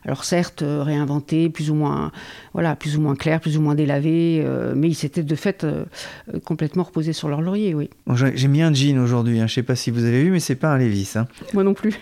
Alors 0.05 0.23
certes, 0.23 0.63
réinventé, 0.65 1.49
plus 1.49 1.69
ou 1.69 1.75
moins, 1.75 2.11
voilà, 2.53 2.75
plus 2.75 2.97
ou 2.97 3.01
moins 3.01 3.15
clair, 3.15 3.39
plus 3.39 3.57
ou 3.57 3.61
moins 3.61 3.75
délavé, 3.75 4.45
mais 4.75 4.87
ils 4.89 4.95
s'étaient 4.95 5.23
de 5.23 5.35
fait 5.35 5.65
complètement 6.43 6.83
reposés 6.83 7.13
sur 7.13 7.29
leur 7.29 7.41
laurier, 7.41 7.73
oui. 7.73 7.89
J'ai 8.13 8.47
mis 8.47 8.61
un 8.61 8.73
jean 8.73 8.99
aujourd'hui, 8.99 9.37
hein. 9.39 9.47
je 9.47 9.53
ne 9.53 9.55
sais 9.55 9.63
pas 9.63 9.75
si 9.75 9.91
vous 9.91 10.03
avez 10.03 10.23
vu, 10.23 10.31
mais 10.31 10.39
c'est 10.39 10.55
pas 10.55 10.73
un 10.73 10.77
Levis. 10.77 11.13
Hein. 11.15 11.27
Moi 11.53 11.63
non 11.63 11.73
plus. 11.73 11.93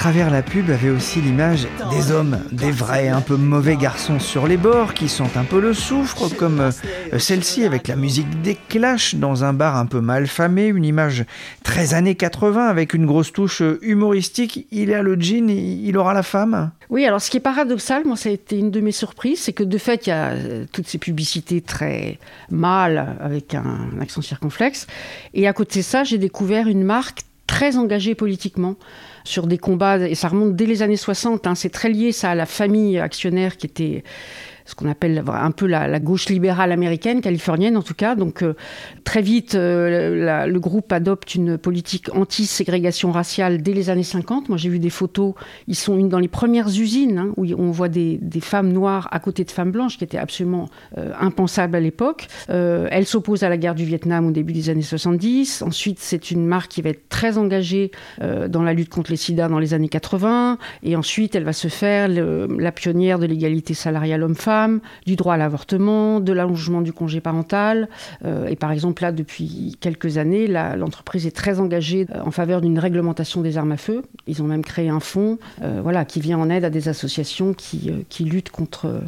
Travers 0.00 0.30
la 0.30 0.40
pub, 0.40 0.70
avait 0.70 0.88
aussi 0.88 1.20
l'image 1.20 1.68
des 1.90 2.10
hommes, 2.10 2.38
des 2.52 2.70
vrais, 2.70 3.08
un 3.08 3.20
peu 3.20 3.36
mauvais 3.36 3.76
garçons 3.76 4.18
sur 4.18 4.46
les 4.46 4.56
bords, 4.56 4.94
qui 4.94 5.10
sentent 5.10 5.36
un 5.36 5.44
peu 5.44 5.60
le 5.60 5.74
soufre, 5.74 6.34
comme 6.36 6.60
euh, 6.60 7.18
celle-ci 7.18 7.66
avec 7.66 7.86
la 7.86 7.96
musique 7.96 8.40
des 8.40 8.56
Clash 8.70 9.14
dans 9.16 9.44
un 9.44 9.52
bar 9.52 9.76
un 9.76 9.84
peu 9.84 10.00
mal 10.00 10.26
famé, 10.26 10.68
une 10.68 10.86
image 10.86 11.26
très 11.64 11.92
années 11.92 12.14
80 12.14 12.66
avec 12.66 12.94
une 12.94 13.04
grosse 13.04 13.30
touche 13.30 13.62
humoristique. 13.82 14.66
Il 14.70 14.94
a 14.94 15.02
le 15.02 15.20
jean, 15.20 15.50
il 15.50 15.94
aura 15.98 16.14
la 16.14 16.22
femme 16.22 16.70
Oui, 16.88 17.04
alors 17.04 17.20
ce 17.20 17.30
qui 17.30 17.36
est 17.36 17.40
paradoxal, 17.40 18.06
moi 18.06 18.16
ça 18.16 18.30
a 18.30 18.32
été 18.32 18.56
une 18.56 18.70
de 18.70 18.80
mes 18.80 18.92
surprises, 18.92 19.40
c'est 19.40 19.52
que 19.52 19.64
de 19.64 19.76
fait 19.76 20.06
il 20.06 20.08
y 20.08 20.12
a 20.12 20.30
euh, 20.30 20.64
toutes 20.72 20.88
ces 20.88 20.96
publicités 20.96 21.60
très 21.60 22.18
mâles 22.48 23.18
avec 23.20 23.54
un 23.54 23.90
accent 24.00 24.22
circonflexe, 24.22 24.86
et 25.34 25.46
à 25.46 25.52
côté 25.52 25.80
de 25.80 25.84
ça 25.84 26.04
j'ai 26.04 26.16
découvert 26.16 26.68
une 26.68 26.84
marque 26.84 27.20
très 27.50 27.76
engagée 27.76 28.14
politiquement 28.14 28.76
sur 29.24 29.48
des 29.48 29.58
combats, 29.58 29.98
et 29.98 30.14
ça 30.14 30.28
remonte 30.28 30.54
dès 30.54 30.66
les 30.66 30.82
années 30.82 30.96
60, 30.96 31.48
hein, 31.48 31.56
c'est 31.56 31.68
très 31.68 31.88
lié 31.88 32.12
ça 32.12 32.30
à 32.30 32.34
la 32.36 32.46
famille 32.46 33.00
actionnaire 33.00 33.56
qui 33.56 33.66
était 33.66 34.04
ce 34.70 34.76
qu'on 34.76 34.88
appelle 34.88 35.22
un 35.26 35.50
peu 35.50 35.66
la, 35.66 35.98
gauche 35.98 36.28
libérale 36.28 36.70
américaine, 36.72 37.20
californienne 37.20 37.76
en 37.76 37.82
tout 37.82 37.94
cas. 37.94 38.14
Donc 38.14 38.42
euh, 38.42 38.54
très 39.04 39.20
vite, 39.20 39.54
euh, 39.56 40.46
le 40.46 40.60
groupe 40.60 40.92
adopte 40.92 41.34
une 41.34 41.58
politique 41.58 42.14
anti-ségrégation 42.14 43.10
raciale 43.10 43.62
dès 43.62 43.72
les 43.72 43.90
années 43.90 44.04
50. 44.04 44.48
Moi 44.48 44.56
j'ai 44.56 44.68
vu 44.68 44.78
des 44.78 44.90
photos, 44.90 45.34
ils 45.66 45.74
sont 45.74 45.98
une 45.98 46.08
dans 46.08 46.20
les 46.20 46.28
premières 46.28 46.68
usines 46.68 47.18
hein, 47.18 47.32
où 47.36 47.46
on 47.58 47.70
voit 47.72 47.88
des, 47.88 48.20
femmes 48.40 48.72
noires 48.72 49.08
à 49.10 49.18
côté 49.18 49.44
de 49.44 49.50
femmes 49.50 49.70
blanches, 49.70 49.98
qui 49.98 50.04
était 50.04 50.16
absolument 50.16 50.68
euh, 50.96 51.12
impensable 51.20 51.76
à 51.76 51.80
l'époque. 51.80 52.28
elle 52.48 53.06
s'oppose 53.06 53.42
à 53.42 53.48
la 53.48 53.56
guerre 53.56 53.74
du 53.74 53.84
Vietnam 53.84 54.26
au 54.26 54.30
début 54.30 54.52
des 54.52 54.70
années 54.70 54.82
70. 54.82 55.62
Ensuite, 55.62 55.98
c'est 55.98 56.30
une 56.30 56.46
marque 56.46 56.70
qui 56.70 56.80
va 56.80 56.90
être 56.90 57.08
très 57.08 57.36
engagée 57.38 57.90
dans 58.20 58.62
la 58.62 58.72
lutte 58.72 58.88
contre 58.88 59.10
les 59.10 59.16
sida 59.16 59.48
dans 59.48 59.58
les 59.58 59.74
années 59.74 59.88
80. 59.88 60.58
Et 60.82 60.96
ensuite, 60.96 61.34
elle 61.34 61.44
va 61.44 61.52
se 61.52 61.68
faire 61.68 62.08
la 62.08 62.72
pionnière 62.72 63.18
de 63.18 63.26
l'égalité 63.26 63.74
salariale 63.74 64.22
homme-femme 64.22 64.59
du 65.06 65.16
droit 65.16 65.34
à 65.34 65.36
l'avortement, 65.36 66.20
de 66.20 66.32
l'allongement 66.32 66.82
du 66.82 66.92
congé 66.92 67.20
parental. 67.20 67.88
Euh, 68.24 68.46
et 68.46 68.56
par 68.56 68.72
exemple, 68.72 69.02
là, 69.02 69.12
depuis 69.12 69.76
quelques 69.80 70.18
années, 70.18 70.46
l'entreprise 70.46 71.26
est 71.26 71.34
très 71.34 71.60
engagée 71.60 72.06
euh, 72.14 72.20
en 72.22 72.30
faveur 72.30 72.60
d'une 72.60 72.78
réglementation 72.78 73.42
des 73.42 73.56
armes 73.56 73.72
à 73.72 73.76
feu. 73.76 74.02
Ils 74.26 74.42
ont 74.42 74.46
même 74.46 74.64
créé 74.64 74.88
un 74.88 75.00
fonds 75.00 75.38
euh, 75.62 75.80
voilà, 75.82 76.04
qui 76.04 76.20
vient 76.20 76.38
en 76.38 76.50
aide 76.50 76.64
à 76.64 76.70
des 76.70 76.88
associations 76.88 77.54
qui, 77.54 77.92
qui 78.08 78.24
luttent 78.24 78.50
contre, 78.50 79.02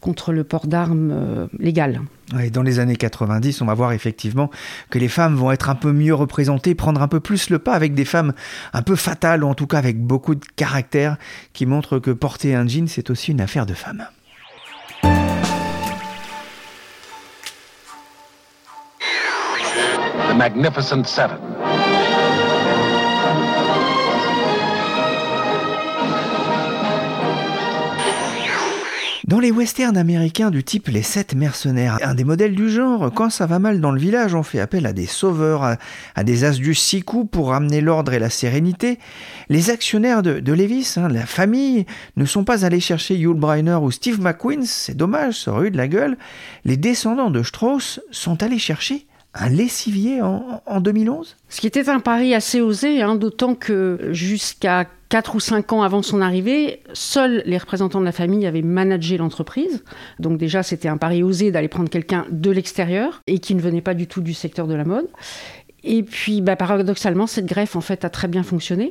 contre 0.00 0.32
le 0.32 0.44
port 0.44 0.66
d'armes 0.66 1.48
légal. 1.58 2.00
Et 2.40 2.50
dans 2.50 2.62
les 2.62 2.78
années 2.78 2.96
90, 2.96 3.60
on 3.60 3.66
va 3.66 3.74
voir 3.74 3.92
effectivement 3.92 4.50
que 4.90 4.98
les 4.98 5.08
femmes 5.08 5.34
vont 5.34 5.52
être 5.52 5.68
un 5.68 5.74
peu 5.74 5.92
mieux 5.92 6.14
représentées, 6.14 6.74
prendre 6.74 7.02
un 7.02 7.08
peu 7.08 7.20
plus 7.20 7.50
le 7.50 7.58
pas 7.58 7.74
avec 7.74 7.94
des 7.94 8.04
femmes 8.04 8.32
un 8.72 8.82
peu 8.82 8.96
fatales, 8.96 9.44
ou 9.44 9.48
en 9.48 9.54
tout 9.54 9.66
cas 9.66 9.78
avec 9.78 10.00
beaucoup 10.00 10.34
de 10.34 10.44
caractère, 10.56 11.16
qui 11.52 11.66
montrent 11.66 11.98
que 11.98 12.10
porter 12.10 12.54
un 12.54 12.66
jean, 12.66 12.88
c'est 12.88 13.10
aussi 13.10 13.32
une 13.32 13.40
affaire 13.40 13.66
de 13.66 13.74
femmes. 13.74 14.06
Magnificent. 20.36 21.04
Dans 29.26 29.40
les 29.40 29.50
westerns 29.50 29.96
américains 29.96 30.50
du 30.50 30.62
type 30.62 30.88
Les 30.88 31.02
Sept 31.02 31.34
Mercenaires, 31.34 31.98
un 32.02 32.14
des 32.14 32.24
modèles 32.24 32.54
du 32.54 32.68
genre, 32.68 33.10
quand 33.14 33.30
ça 33.30 33.46
va 33.46 33.58
mal 33.58 33.80
dans 33.80 33.90
le 33.90 34.00
village, 34.00 34.34
on 34.34 34.42
fait 34.42 34.60
appel 34.60 34.86
à 34.86 34.92
des 34.92 35.06
sauveurs, 35.06 35.76
à, 36.14 36.24
des 36.24 36.44
as 36.44 36.58
du 36.58 36.74
six 36.74 37.02
coups 37.02 37.30
pour 37.30 37.48
ramener 37.48 37.80
l'ordre 37.80 38.12
et 38.12 38.18
la 38.18 38.28
sérénité. 38.28 38.98
Les 39.48 39.70
actionnaires 39.70 40.22
de, 40.22 40.52
Levis, 40.52 40.94
hein, 40.96 41.08
la 41.08 41.26
famille, 41.26 41.86
ne 42.16 42.24
sont 42.24 42.44
pas 42.44 42.64
allés 42.64 42.80
chercher 42.80 43.16
Yul 43.16 43.34
Brynner 43.34 43.78
ou 43.80 43.90
Steve 43.90 44.20
McQueen, 44.20 44.64
c'est 44.64 44.96
dommage, 44.96 45.40
ça 45.40 45.52
aurait 45.52 45.68
eu 45.68 45.70
de 45.70 45.76
la 45.76 45.88
gueule. 45.88 46.18
Les 46.64 46.76
descendants 46.76 47.30
de 47.30 47.42
Strauss 47.42 48.00
sont 48.10 48.42
allés 48.42 48.58
chercher 48.58 49.06
un 49.34 49.48
lessivier 49.48 50.22
en, 50.22 50.80
2011 50.80 51.36
Ce 51.48 51.60
qui 51.60 51.66
était 51.66 51.88
un 51.88 52.00
pari 52.00 52.34
assez 52.34 52.60
osé, 52.60 53.02
hein, 53.02 53.16
d'autant 53.16 53.54
que 53.54 54.08
jusqu'à 54.12 54.86
4 55.08 55.34
ou 55.34 55.40
5 55.40 55.72
ans 55.72 55.82
avant 55.82 56.02
son 56.02 56.20
arrivée, 56.20 56.82
seuls 56.92 57.42
les 57.44 57.58
représentants 57.58 58.00
de 58.00 58.04
la 58.04 58.12
famille 58.12 58.46
avaient 58.46 58.62
managé 58.62 59.16
l'entreprise. 59.16 59.84
Donc 60.18 60.38
déjà, 60.38 60.62
c'était 60.62 60.88
un 60.88 60.96
pari 60.96 61.22
osé 61.22 61.50
d'aller 61.50 61.68
prendre 61.68 61.90
quelqu'un 61.90 62.26
de 62.30 62.50
l'extérieur 62.50 63.20
et 63.26 63.38
qui 63.38 63.54
ne 63.54 63.60
venait 63.60 63.80
pas 63.80 63.94
du 63.94 64.06
tout 64.06 64.20
du 64.20 64.34
secteur 64.34 64.66
de 64.66 64.74
la 64.74 64.84
mode. 64.84 65.08
Et 65.84 66.02
puis, 66.02 66.40
bah, 66.40 66.56
paradoxalement, 66.56 67.26
cette 67.26 67.46
greffe, 67.46 67.76
en 67.76 67.80
fait, 67.80 68.04
a 68.04 68.10
très 68.10 68.26
bien 68.26 68.42
fonctionné. 68.42 68.90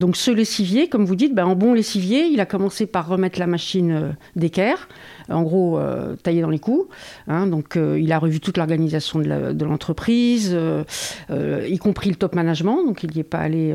Donc, 0.00 0.16
ce 0.16 0.30
lessivier, 0.30 0.88
comme 0.88 1.04
vous 1.04 1.16
dites, 1.16 1.34
bah, 1.34 1.46
en 1.46 1.56
bon 1.56 1.72
lessivier, 1.72 2.26
il 2.26 2.40
a 2.40 2.46
commencé 2.46 2.86
par 2.86 3.08
remettre 3.08 3.38
la 3.38 3.46
machine 3.46 3.90
euh, 3.90 4.08
d'équerre, 4.36 4.88
en 5.30 5.42
gros, 5.42 5.78
euh, 5.78 6.16
dans 6.24 6.50
les 6.50 6.58
coups. 6.58 6.88
Hein. 7.28 7.46
donc, 7.46 7.76
euh, 7.76 7.98
il 7.98 8.12
a 8.12 8.18
revu 8.18 8.40
toute 8.40 8.58
l'organisation 8.58 9.20
de 9.20 9.64
l'entreprise, 9.64 10.56
y 11.30 11.78
compris 11.78 12.10
le 12.10 12.16
top 12.16 12.34
management. 12.34 12.84
Donc, 12.84 13.02
il 13.02 13.10
n'y 13.10 13.20
est 13.20 13.24
pas 13.24 13.38
allé 13.38 13.74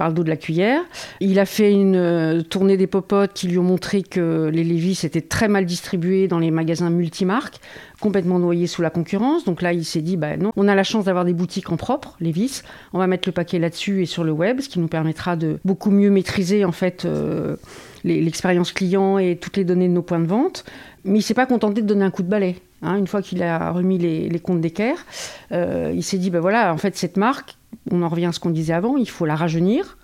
par 0.00 0.08
le 0.08 0.14
dos 0.14 0.24
de 0.24 0.30
la 0.30 0.38
cuillère. 0.38 0.80
Il 1.20 1.38
a 1.38 1.44
fait 1.44 1.70
une 1.70 2.42
tournée 2.48 2.78
des 2.78 2.86
popotes 2.86 3.34
qui 3.34 3.48
lui 3.48 3.58
ont 3.58 3.62
montré 3.62 4.02
que 4.02 4.48
les 4.50 4.64
Levis 4.64 5.00
étaient 5.04 5.20
très 5.20 5.46
mal 5.46 5.66
distribués 5.66 6.26
dans 6.26 6.38
les 6.38 6.50
magasins 6.50 6.88
multimarques 6.88 7.60
complètement 8.00 8.38
noyé 8.38 8.66
sous 8.66 8.80
la 8.80 8.90
concurrence. 8.90 9.44
Donc 9.44 9.60
là, 9.62 9.72
il 9.72 9.84
s'est 9.84 10.00
dit, 10.00 10.16
bah 10.16 10.38
non, 10.38 10.52
on 10.56 10.68
a 10.68 10.74
la 10.74 10.84
chance 10.84 11.04
d'avoir 11.04 11.26
des 11.26 11.34
boutiques 11.34 11.70
en 11.70 11.76
propre, 11.76 12.16
les 12.20 12.32
vis. 12.32 12.62
On 12.92 12.98
va 12.98 13.06
mettre 13.06 13.28
le 13.28 13.32
paquet 13.32 13.58
là-dessus 13.58 14.02
et 14.02 14.06
sur 14.06 14.24
le 14.24 14.32
web, 14.32 14.60
ce 14.60 14.70
qui 14.70 14.80
nous 14.80 14.88
permettra 14.88 15.36
de 15.36 15.58
beaucoup 15.66 15.90
mieux 15.90 16.10
maîtriser 16.10 16.64
en 16.64 16.72
fait 16.72 17.04
euh, 17.04 17.56
l'expérience 18.02 18.72
client 18.72 19.18
et 19.18 19.36
toutes 19.36 19.58
les 19.58 19.64
données 19.64 19.88
de 19.88 19.92
nos 19.92 20.02
points 20.02 20.20
de 20.20 20.26
vente. 20.26 20.64
Mais 21.04 21.18
il 21.18 21.22
s'est 21.22 21.34
pas 21.34 21.46
contenté 21.46 21.82
de 21.82 21.86
donner 21.86 22.04
un 22.04 22.10
coup 22.10 22.22
de 22.22 22.28
balai. 22.28 22.56
Hein. 22.82 22.96
une 22.96 23.06
fois 23.06 23.22
qu'il 23.22 23.42
a 23.42 23.70
remis 23.70 23.98
les, 23.98 24.40
comptes 24.40 24.60
d'équerre, 24.60 25.04
euh, 25.52 25.92
il 25.94 26.02
s'est 26.02 26.18
dit, 26.18 26.30
bah 26.30 26.40
voilà, 26.40 26.72
en 26.72 26.78
fait, 26.78 26.96
cette 26.96 27.16
marque, 27.16 27.56
on 27.90 28.02
en 28.02 28.08
revient 28.08 28.26
à 28.26 28.32
ce 28.32 28.40
qu'on 28.40 28.50
disait 28.50 28.72
avant, 28.72 28.96
il 28.96 29.08
faut 29.08 29.26
la 29.26 29.36
rajeunir, 29.36 29.98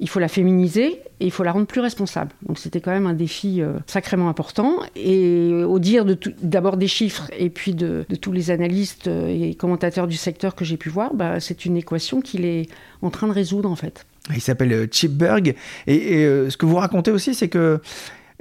il 0.00 0.08
faut 0.08 0.18
la 0.18 0.28
féminiser 0.28 1.00
et 1.20 1.26
il 1.26 1.30
faut 1.30 1.44
la 1.44 1.52
rendre 1.52 1.66
plus 1.66 1.80
responsable. 1.80 2.32
Donc 2.46 2.58
c'était 2.58 2.80
quand 2.80 2.90
même 2.90 3.06
un 3.06 3.14
défi 3.14 3.62
euh, 3.62 3.74
sacrément 3.86 4.28
important. 4.28 4.80
Et 4.96 5.52
au 5.52 5.78
dire 5.78 6.04
d'abord 6.42 6.76
des 6.76 6.88
chiffres 6.88 7.30
et 7.38 7.48
puis 7.48 7.74
de, 7.74 8.04
tous 8.20 8.32
les 8.32 8.50
analystes 8.50 9.06
euh, 9.06 9.28
et 9.28 9.54
commentateurs 9.54 10.08
du 10.08 10.16
secteur 10.16 10.54
que 10.56 10.64
j'ai 10.64 10.76
pu 10.76 10.88
voir, 10.88 11.14
bah, 11.14 11.38
c'est 11.38 11.64
une 11.64 11.76
équation 11.76 12.20
qu'il 12.20 12.44
est 12.44 12.68
en 13.02 13.10
train 13.10 13.28
de 13.28 13.32
résoudre 13.32 13.70
en 13.70 13.76
fait. 13.76 14.04
Il 14.30 14.40
s'appelle 14.40 14.88
Chipberg. 14.90 15.54
Et, 15.86 16.24
ce 16.48 16.56
que 16.56 16.64
vous 16.64 16.76
racontez 16.76 17.10
aussi, 17.10 17.34
c'est 17.34 17.48
que 17.48 17.80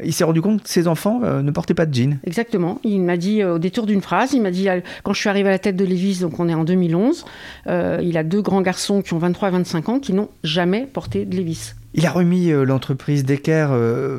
il 0.02 0.14
s'est 0.14 0.24
rendu 0.24 0.42
compte 0.42 0.64
que 0.64 0.70
ses 0.70 0.88
enfants 0.88 1.22
euh, 1.24 1.42
ne 1.42 1.52
portaient 1.52 1.76
pas 1.76 1.86
de 1.86 1.94
jeans. 1.94 2.20
Exactement. 2.26 2.80
Il 2.84 3.02
m'a 3.02 3.18
dit 3.18 3.42
euh, 3.42 3.56
au 3.56 3.60
détour 3.60 3.86
d'une 3.86 4.02
phrase, 4.02 4.34
il 4.34 4.42
m'a 4.42 4.52
dit 4.52 4.68
quand 5.04 5.14
je 5.14 5.20
suis 5.20 5.30
arrivé 5.30 5.50
à 5.50 5.52
la 5.52 5.60
tête 5.60 5.76
de 5.76 5.86
Levis, 5.86 6.20
donc 6.22 6.40
on 6.40 6.50
est 6.50 6.56
en 6.56 6.64
2011, 6.64 7.26
euh, 7.68 8.00
il 8.02 8.18
a 8.18 8.24
deux 8.24 8.42
grands 8.42 8.62
garçons 8.62 9.02
qui 9.02 9.14
ont 9.14 9.20
23 9.20 9.50
et 9.50 9.52
25 9.52 9.90
ans 9.90 10.00
qui 10.00 10.14
n'ont 10.14 10.30
jamais 10.44 10.88
porté 10.92 11.26
de 11.26 11.36
Levis. 11.36 11.74
Il 11.96 12.08
a 12.08 12.12
remis 12.12 12.50
l'entreprise 12.50 13.24
Decker, 13.24 13.68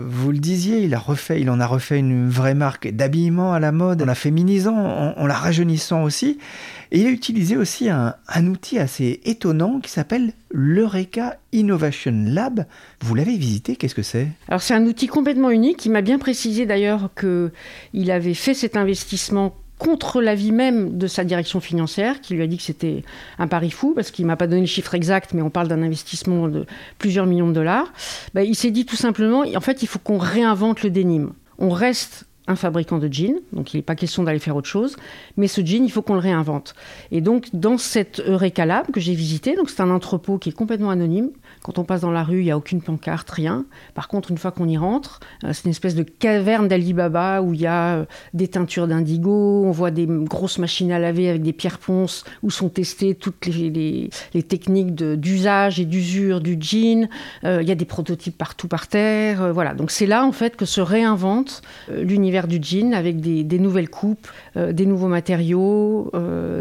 vous 0.07 0.31
le 0.31 0.39
disiez, 0.39 0.85
il, 0.85 0.95
a 0.95 0.99
refait, 1.01 1.41
il 1.41 1.51
en 1.51 1.59
a 1.59 1.67
refait 1.67 1.99
une 1.99 2.29
vraie 2.29 2.55
marque 2.55 2.87
d'habillement 2.87 3.53
à 3.53 3.59
la 3.59 3.73
mode, 3.73 4.01
en 4.01 4.05
la 4.05 4.15
féminisant, 4.15 4.77
en 5.17 5.27
la 5.27 5.35
rajeunissant 5.35 6.05
aussi. 6.05 6.39
Et 6.95 7.01
il 7.01 7.07
a 7.09 7.11
utilisé 7.11 7.57
aussi 7.57 7.89
un, 7.89 8.15
outil 8.47 8.79
assez 8.79 9.21
étonnant 9.25 9.81
qui 9.81 9.91
s'appelle 9.91 10.33
l'Eureka 10.53 11.39
Innovation 11.51 12.15
Lab. 12.25 12.67
Vous 13.01 13.17
l'avez 13.17 13.37
visité, 13.37 13.75
qu'est-ce 13.75 13.97
que 13.97 14.05
c'est? 14.05 14.29
Alors 14.47 14.63
c'est 14.63 14.75
un 14.75 14.87
outil 14.87 15.09
complètement 15.09 15.51
unique. 15.51 15.85
Il 15.85 15.91
m'a 15.91 16.03
bien 16.03 16.21
précisé 16.21 16.67
d'ailleurs 16.67 17.11
qu'il 17.19 18.11
avait 18.13 18.35
fait 18.35 18.55
cet 18.55 18.77
investissement 18.77 19.57
contre 19.79 20.23
l'avis 20.23 20.53
même 20.53 20.97
de 20.97 21.09
sa 21.09 21.25
direction 21.25 21.59
financière, 21.59 22.21
qui 22.21 22.35
lui 22.35 22.45
a 22.45 22.47
dit 22.47 22.59
que 22.59 22.63
c'était 22.63 23.03
un 23.41 23.49
pari 23.49 23.73
fou, 23.73 23.93
parce 23.97 24.13
qu'il 24.13 24.25
ne 24.25 24.29
m'a 24.29 24.37
pas 24.37 24.47
donné 24.47 24.61
le 24.61 24.69
chiffre 24.69 24.95
exact, 24.95 25.35
mais 25.35 25.43
on 25.43 25.51
parle 25.51 25.67
d'un 25.67 25.83
investissement 25.83 26.47
de 26.47 26.65
plusieurs 26.99 27.27
millions 27.27 27.49
de 27.49 27.55
dollars. 27.55 27.93
Ben, 28.35 28.43
il 28.43 28.55
s'est 28.55 28.71
dit 28.71 28.87
tout 28.87 28.95
simplement, 28.95 29.41
en 29.41 29.61
fait, 29.61 29.83
il 29.83 29.89
faut 29.89 29.99
qu'on 29.99 30.19
réinvente 30.19 30.85
le 30.85 30.91
dénime. 30.91 31.33
On 31.59 31.71
reste 31.71 32.25
un 32.47 32.57
fabricant 32.57 32.99
de 32.99 33.11
jeans, 33.11 33.41
donc 33.53 33.73
il 33.73 33.79
n'est 33.79 33.83
pas 33.83 33.95
question 33.95 34.23
d'aller 34.23 34.39
faire 34.39 34.57
autre 34.57 34.69
chose, 34.69 34.97
mais 35.37 35.49
ce 35.49 35.65
jean, 35.65 35.85
il 35.85 35.91
faut 35.91 36.03
qu'on 36.03 36.15
le 36.15 36.21
réinvente. 36.21 36.75
Et 37.11 37.21
donc, 37.21 37.49
dans 37.55 37.79
cette 37.79 38.21
Eureka 38.21 38.67
Lab 38.67 38.91
que 38.91 39.01
j'ai 39.01 39.15
visité, 39.15 39.57
donc 39.57 39.71
c'est 39.71 39.81
un 39.81 39.91
entrepôt 39.91 40.39
qui 40.39 40.51
est 40.51 40.53
complètement 40.53 40.91
anonyme, 40.91 41.31
quand 41.65 41.79
on 41.79 41.85
passe 41.85 42.03
dans 42.03 42.11
la 42.11 42.23
rue, 42.23 42.41
il 42.41 42.45
n'y 42.45 42.51
a 42.51 42.59
aucune 42.59 42.83
pancarte, 42.83 43.31
rien. 43.31 43.65
Par 43.95 44.09
contre, 44.09 44.31
une 44.31 44.37
fois 44.37 44.53
qu'on 44.53 44.69
y 44.69 44.77
rentre, 44.77 45.21
euh, 45.45 45.55
c'est 45.55 45.65
une 45.65 45.71
espèce 45.71 45.95
de 45.95 46.03
caverne 46.03 46.69
d'Alibaba 46.69 47.41
où 47.41 47.55
il 47.55 47.63
y 47.63 47.67
a 47.67 47.95
euh, 47.95 48.05
des 48.35 48.49
teintures 48.49 48.87
d'indigo, 48.87 49.65
on 49.65 49.71
voit 49.71 49.91
des 49.91 50.07
grosses 50.07 50.59
machines 50.59 50.93
à 50.93 50.99
laver 50.99 51.27
avec 51.27 51.41
des 51.41 51.55
pierres 51.55 51.79
ponces 51.79 52.25
où 52.43 52.51
sont 52.51 52.69
testées 52.69 53.15
toutes 53.15 53.47
les, 53.47 54.11
techniques 54.47 54.95
d'usage 54.95 55.81
et 55.81 55.87
d'usure 55.87 56.43
du 56.43 56.59
jean. 56.61 57.09
Euh, 57.45 57.63
il 57.63 57.69
y 57.69 57.73
a 57.73 57.75
des 57.75 57.87
prototypes 57.87 58.37
partout 58.37 58.69
par 58.69 58.87
terre. 58.87 59.51
voilà, 59.55 59.73
donc 59.73 59.91
c'est 59.91 60.07
là 60.07 60.27
en 60.27 60.33
fait 60.33 60.57
que 60.57 60.67
se 60.67 60.83
réinvente 60.83 61.63
l'univers 61.91 62.47
du 62.47 62.59
jean 62.61 62.93
avec 62.93 63.23
des, 63.23 63.59
nouvelles 63.59 63.89
coupes, 63.89 64.29
des 64.55 64.85
nouveaux 64.85 65.09
matériaux, 65.09 66.13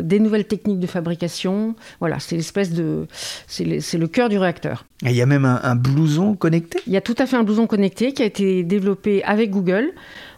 des 0.02 0.20
nouvelles 0.20 0.46
techniques 0.46 0.80
de 0.80 0.88
fabrication. 0.88 1.76
Voilà, 2.00 2.20
c'est 2.20 2.38
l'espèce 2.38 2.72
de, 2.72 3.08
c'est 3.48 3.98
le 3.98 4.08
cœur 4.08 4.30
du 4.30 4.38
réacteur. 4.38 4.86
Il 5.02 5.12
y 5.12 5.22
a 5.22 5.26
même 5.26 5.46
un, 5.46 5.76
blouson 5.76 6.36
connecté? 6.36 6.80
Il 6.88 6.94
y 6.94 6.98
a 6.98 7.02
tout 7.02 7.16
à 7.18 7.26
fait 7.26 7.36
un 7.36 7.44
blouson 7.44 7.68
connecté 7.68 8.14
qui 8.14 8.22
a 8.22 8.26
été 8.26 8.64
développé 8.64 9.24
avec 9.24 9.50
Google, 9.50 9.92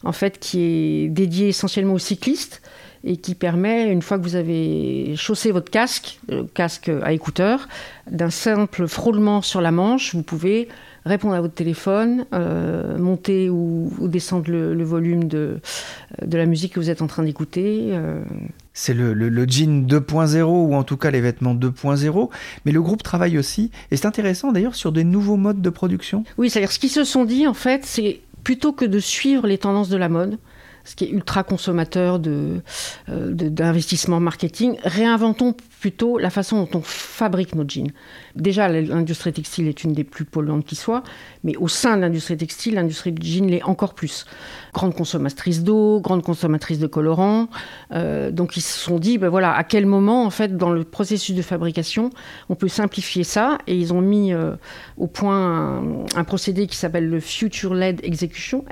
en 0.03 0.11
fait, 0.11 0.39
qui 0.39 0.61
est 0.61 1.09
dédié 1.09 1.49
essentiellement 1.49 1.93
aux 1.93 1.99
cyclistes 1.99 2.61
et 3.03 3.17
qui 3.17 3.35
permet, 3.35 3.91
une 3.91 4.01
fois 4.01 4.17
que 4.17 4.23
vous 4.23 4.35
avez 4.35 5.15
chaussé 5.15 5.51
votre 5.51 5.69
casque, 5.69 6.19
casque 6.55 6.89
à 7.03 7.13
écouteurs, 7.13 7.67
d'un 8.09 8.31
simple 8.31 8.87
frôlement 8.87 9.43
sur 9.43 9.61
la 9.61 9.71
manche, 9.71 10.15
vous 10.15 10.23
pouvez 10.23 10.67
répondre 11.05 11.35
à 11.35 11.41
votre 11.41 11.53
téléphone, 11.53 12.25
euh, 12.33 12.97
monter 12.97 13.49
ou, 13.49 13.91
descendre 14.01 14.49
le, 14.49 14.83
volume 14.83 15.25
de, 15.25 15.59
de, 16.25 16.37
la 16.37 16.45
musique 16.45 16.73
que 16.73 16.79
vous 16.79 16.89
êtes 16.89 17.01
en 17.01 17.07
train 17.07 17.23
d'écouter. 17.23 17.89
Euh. 17.91 18.23
C'est 18.73 18.93
le, 18.93 19.13
le, 19.13 19.45
jean 19.47 19.85
2.0 19.87 20.43
ou 20.43 20.73
en 20.73 20.83
tout 20.83 20.97
cas 20.97 21.11
les 21.11 21.21
vêtements 21.21 21.55
2.0, 21.55 22.29
mais 22.65 22.71
le 22.71 22.81
groupe 22.81 23.03
travaille 23.03 23.37
aussi, 23.37 23.71
et 23.91 23.97
c'est 23.97 24.07
intéressant 24.07 24.51
d'ailleurs, 24.51 24.75
sur 24.75 24.91
des 24.91 25.03
nouveaux 25.03 25.37
modes 25.37 25.61
de 25.61 25.69
production. 25.69 26.23
Oui, 26.37 26.49
c'est-à-dire 26.49 26.71
ce 26.71 26.79
qu'ils 26.79 26.89
se 26.89 27.03
sont 27.03 27.25
dit 27.25 27.47
en 27.47 27.53
fait, 27.53 27.85
c'est 27.85 28.21
plutôt 28.43 28.73
que 28.73 28.85
de 28.85 28.99
suivre 28.99 29.47
les 29.47 29.57
tendances 29.57 29.89
de 29.89 29.97
la 29.97 30.09
mode, 30.09 30.37
ce 30.85 30.95
qui 30.95 31.05
est 31.05 31.09
ultra 31.09 31.43
consommateur 31.43 32.21
euh, 32.25 32.61
d'investissement 33.09 34.19
marketing, 34.19 34.77
réinventons 34.83 35.55
plutôt 35.81 36.17
la 36.17 36.29
façon 36.29 36.63
dont 36.63 36.79
on 36.79 36.81
fabrique 36.81 37.53
nos 37.53 37.67
jeans. 37.67 37.91
Déjà, 38.35 38.67
l'industrie 38.69 39.33
textile 39.33 39.67
est 39.67 39.83
une 39.83 39.93
des 39.93 40.03
plus 40.03 40.25
polluantes 40.25 40.65
qui 40.65 40.75
soit, 40.75 41.03
mais 41.43 41.55
au 41.57 41.67
sein 41.67 41.97
de 41.97 42.01
l'industrie 42.01 42.37
textile, 42.37 42.75
l'industrie 42.75 43.11
du 43.11 43.27
jean 43.27 43.49
l'est 43.49 43.63
encore 43.63 43.93
plus. 43.93 44.25
Grande 44.73 44.95
consommatrice 44.95 45.63
d'eau, 45.63 45.99
grande 45.99 46.23
consommatrice 46.23 46.79
de 46.79 46.87
colorants. 46.87 47.49
Euh, 47.91 48.31
donc 48.31 48.57
ils 48.57 48.61
se 48.61 48.79
sont 48.79 48.99
dit, 48.99 49.17
ben 49.17 49.29
voilà, 49.29 49.53
à 49.53 49.63
quel 49.63 49.85
moment, 49.85 50.25
en 50.25 50.29
fait, 50.29 50.55
dans 50.57 50.71
le 50.71 50.83
processus 50.83 51.35
de 51.35 51.41
fabrication, 51.41 52.09
on 52.49 52.55
peut 52.55 52.67
simplifier 52.67 53.23
ça? 53.23 53.57
Et 53.67 53.75
ils 53.75 53.93
ont 53.93 54.01
mis 54.01 54.33
euh, 54.33 54.55
au 54.97 55.07
point 55.07 55.83
un, 56.15 56.23
procédé 56.23 56.67
qui 56.67 56.77
s'appelle 56.77 57.09
le 57.09 57.19
Future 57.19 57.73
Led 57.73 57.99
Execution, 58.03 58.65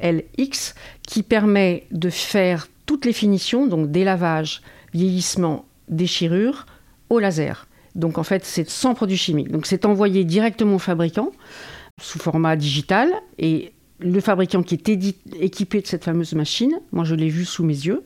FLX, 0.00 0.74
qui 1.06 1.22
permet 1.22 1.86
de 1.90 2.10
faire 2.10 2.68
toutes 2.86 3.04
les 3.04 3.12
finitions, 3.12 3.66
donc 3.66 3.90
délavage, 3.90 4.62
vieillissement, 4.92 5.64
déchirure, 5.88 6.66
au 7.08 7.18
laser. 7.18 7.66
Donc 7.94 8.18
en 8.18 8.22
fait, 8.22 8.44
c'est 8.44 8.68
sans 8.68 8.94
produits 8.94 9.16
chimiques. 9.16 9.50
Donc 9.50 9.66
c'est 9.66 9.84
envoyé 9.84 10.24
directement 10.24 10.76
au 10.76 10.78
fabricant 10.78 11.32
sous 12.00 12.18
format 12.18 12.56
digital 12.56 13.10
et 13.38 13.72
le 13.98 14.20
fabricant 14.20 14.62
qui 14.62 14.74
est 14.74 14.88
équipé 15.40 15.82
de 15.82 15.86
cette 15.86 16.04
fameuse 16.04 16.32
machine, 16.34 16.80
moi 16.92 17.04
je 17.04 17.14
l'ai 17.14 17.28
vu 17.28 17.44
sous 17.44 17.64
mes 17.64 17.74
yeux, 17.74 18.02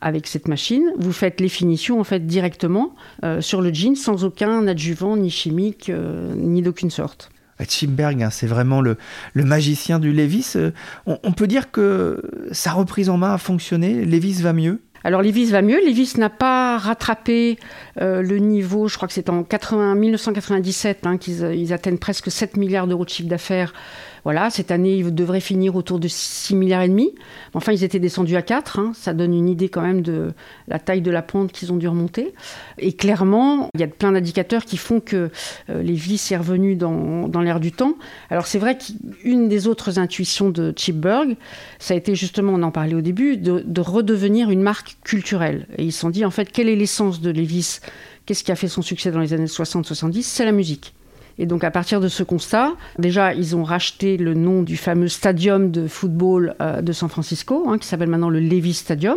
avec 0.00 0.26
cette 0.26 0.48
machine, 0.48 0.92
vous 0.98 1.12
faites 1.12 1.40
les 1.40 1.48
finitions 1.48 2.00
en 2.00 2.04
fait 2.04 2.26
directement 2.26 2.94
euh, 3.24 3.40
sur 3.40 3.62
le 3.62 3.72
jean 3.72 3.94
sans 3.94 4.24
aucun 4.24 4.66
adjuvant 4.66 5.16
ni 5.16 5.30
chimique 5.30 5.90
euh, 5.90 6.34
ni 6.36 6.62
d'aucune 6.62 6.90
sorte. 6.90 7.30
Chimberg, 7.68 8.22
hein, 8.22 8.30
c'est 8.30 8.46
vraiment 8.46 8.80
le, 8.80 8.96
magicien 9.34 9.98
du 9.98 10.12
Levis. 10.12 10.52
Euh, 10.56 10.70
on, 11.06 11.32
peut 11.32 11.46
dire 11.46 11.70
que 11.70 12.22
sa 12.52 12.72
reprise 12.72 13.08
en 13.08 13.16
main 13.16 13.34
a 13.34 13.38
fonctionné. 13.38 14.04
Levis 14.04 14.42
va 14.42 14.52
mieux? 14.52 14.80
Alors 15.04 15.22
Levis 15.22 15.46
va 15.46 15.62
mieux. 15.62 15.78
Levis 15.84 16.14
n'a 16.18 16.30
pas 16.30 16.78
rattrapé 16.78 17.58
euh, 18.00 18.22
le 18.22 18.38
niveau, 18.38 18.88
je 18.88 18.96
crois 18.96 19.08
que 19.08 19.14
c'est 19.14 19.30
en 19.30 19.42
80, 19.42 19.94
1997 19.96 21.06
hein, 21.06 21.18
qu'ils 21.18 21.72
atteignent 21.72 21.98
presque 21.98 22.30
7 22.30 22.56
milliards 22.56 22.86
d'euros 22.86 23.04
de 23.04 23.10
chiffre 23.10 23.28
d'affaires 23.28 23.72
voilà, 24.24 24.50
cette 24.50 24.70
année, 24.70 24.96
ils 24.96 25.14
devraient 25.14 25.40
finir 25.40 25.74
autour 25.74 25.98
de 25.98 26.08
6 26.08 26.54
milliards 26.54 26.82
et 26.82 26.88
demi. 26.88 27.12
Enfin, 27.54 27.72
ils 27.72 27.82
étaient 27.82 27.98
descendus 27.98 28.36
à 28.36 28.42
4. 28.42 28.78
Hein. 28.78 28.92
Ça 28.94 29.14
donne 29.14 29.34
une 29.34 29.48
idée 29.48 29.68
quand 29.68 29.82
même 29.82 30.02
de 30.02 30.32
la 30.68 30.78
taille 30.78 31.00
de 31.00 31.10
la 31.10 31.22
pente 31.22 31.50
qu'ils 31.50 31.72
ont 31.72 31.76
dû 31.76 31.88
remonter. 31.88 32.32
Et 32.78 32.92
clairement, 32.92 33.68
il 33.74 33.80
y 33.80 33.84
a 33.84 33.88
plein 33.88 34.12
d'indicateurs 34.12 34.64
qui 34.64 34.76
font 34.76 35.00
que 35.00 35.30
euh, 35.70 35.82
les 35.82 35.94
vis 35.94 36.30
est 36.30 36.36
revenu 36.36 36.76
dans, 36.76 37.28
dans 37.28 37.42
du 37.58 37.72
temps. 37.72 37.94
Alors, 38.30 38.46
c'est 38.46 38.58
vrai 38.58 38.78
qu'une 38.78 39.48
des 39.48 39.66
autres 39.66 39.98
intuitions 39.98 40.50
de 40.50 40.72
Chipberg, 40.76 41.36
ça 41.78 41.94
a 41.94 41.96
été 41.96 42.14
justement, 42.14 42.52
on 42.54 42.62
en 42.62 42.70
parlait 42.70 42.94
au 42.94 43.00
début, 43.00 43.36
de, 43.36 43.62
de 43.66 43.80
redevenir 43.80 44.50
une 44.50 44.62
marque 44.62 44.96
culturelle. 45.02 45.66
Et 45.76 45.84
ils 45.84 45.92
se 45.92 46.00
sont 46.00 46.10
dit, 46.10 46.24
en 46.24 46.30
fait, 46.30 46.50
quelle 46.50 46.68
est 46.68 46.76
l'essence 46.76 47.20
de 47.20 47.30
Levis? 47.30 47.80
Qu'est-ce 48.24 48.44
qui 48.44 48.52
a 48.52 48.56
fait 48.56 48.68
son 48.68 48.82
succès 48.82 49.10
dans 49.10 49.18
les 49.18 49.32
années 49.32 49.46
60-70 49.46 50.22
C'est 50.22 50.44
la 50.44 50.52
musique. 50.52 50.94
Et 51.38 51.46
donc 51.46 51.64
à 51.64 51.70
partir 51.70 52.00
de 52.00 52.08
ce 52.08 52.22
constat, 52.22 52.72
déjà 52.98 53.34
ils 53.34 53.56
ont 53.56 53.64
racheté 53.64 54.16
le 54.16 54.34
nom 54.34 54.62
du 54.62 54.76
fameux 54.76 55.08
stadium 55.08 55.70
de 55.70 55.86
football 55.86 56.54
euh, 56.60 56.82
de 56.82 56.92
San 56.92 57.08
Francisco, 57.08 57.64
hein, 57.68 57.78
qui 57.78 57.86
s'appelle 57.86 58.08
maintenant 58.08 58.30
le 58.30 58.40
Levi 58.40 58.74
Stadium. 58.74 59.16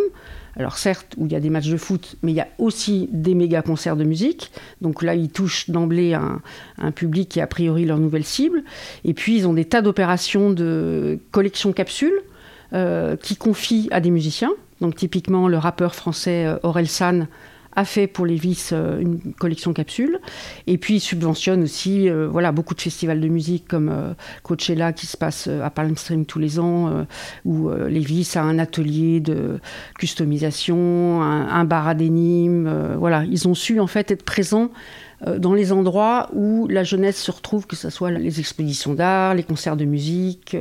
Alors 0.57 0.77
certes, 0.77 1.15
où 1.17 1.25
il 1.25 1.33
y 1.33 1.35
a 1.35 1.41
des 1.41 1.49
matchs 1.49 1.67
de 1.67 1.75
foot, 1.75 2.15
mais 2.23 2.31
il 2.31 2.35
y 2.35 2.41
a 2.41 2.47
aussi 2.59 3.09
des 3.11 3.35
méga 3.35 3.61
concerts 3.61 3.97
de 3.97 4.05
musique. 4.05 4.51
Donc 4.79 5.03
là, 5.03 5.13
ils 5.13 5.29
touchent 5.29 5.69
d'emblée 5.69 6.13
un, 6.13 6.41
un, 6.77 6.91
public 6.91 7.27
qui 7.27 7.39
est 7.39 7.41
a 7.41 7.47
priori 7.47 7.83
leur 7.83 7.97
nouvelle 7.97 8.23
cible. 8.23 8.63
Et 9.03 9.13
puis 9.13 9.35
ils 9.35 9.47
ont 9.47 9.53
des 9.53 9.65
tas 9.65 9.81
d'opérations 9.81 10.51
de 10.51 11.19
collection 11.31 11.73
capsules 11.73 12.21
euh, 12.73 13.15
qui 13.15 13.35
confient 13.35 13.87
à 13.91 13.99
des 13.99 14.11
musiciens. 14.11 14.51
Donc 14.81 14.95
typiquement 14.95 15.47
le 15.47 15.57
rappeur 15.57 15.93
français 15.93 16.45
euh, 16.45 16.57
Aurel 16.63 16.87
San 16.87 17.27
a 17.75 17.85
fait 17.85 18.07
pour 18.07 18.25
les 18.25 18.35
vis 18.35 18.71
euh, 18.71 18.99
une 18.99 19.19
collection 19.33 19.73
capsule. 19.73 20.19
Et 20.67 20.77
puis, 20.77 20.95
il 20.95 20.99
subventionne 20.99 21.63
aussi 21.63 22.09
euh, 22.09 22.27
voilà, 22.27 22.51
beaucoup 22.51 22.73
de 22.73 22.81
festivals 22.81 23.19
de 23.19 23.27
musique 23.27 23.67
comme 23.67 23.89
euh, 23.89 24.13
Coachella 24.43 24.93
qui 24.93 25.05
se 25.05 25.17
passe 25.17 25.47
à 25.47 25.69
Palm 25.69 25.97
Springs 25.97 26.25
tous 26.25 26.39
les 26.39 26.59
ans, 26.59 27.05
où 27.43 27.69
Levis 27.69 28.31
a 28.35 28.41
un 28.41 28.59
atelier 28.59 29.19
de 29.19 29.59
customisation, 29.97 31.21
un, 31.21 31.65
bar 31.65 31.87
à 31.87 31.93
dénime. 31.93 32.95
voilà, 32.97 33.23
ils 33.25 33.47
ont 33.47 33.53
su 33.53 33.79
en 33.79 33.87
fait 33.87 34.11
être 34.11 34.23
présents 34.23 34.69
dans 35.37 35.53
les 35.53 35.71
endroits 35.71 36.29
où 36.33 36.67
la 36.67 36.83
jeunesse 36.83 37.17
se 37.17 37.31
retrouve, 37.31 37.67
que 37.67 37.75
ce 37.75 37.89
soit 37.89 38.11
les 38.11 38.39
expositions 38.39 38.93
d'art, 38.93 39.33
les 39.33 39.43
concerts 39.43 39.77
de 39.77 39.85
musique. 39.85 40.55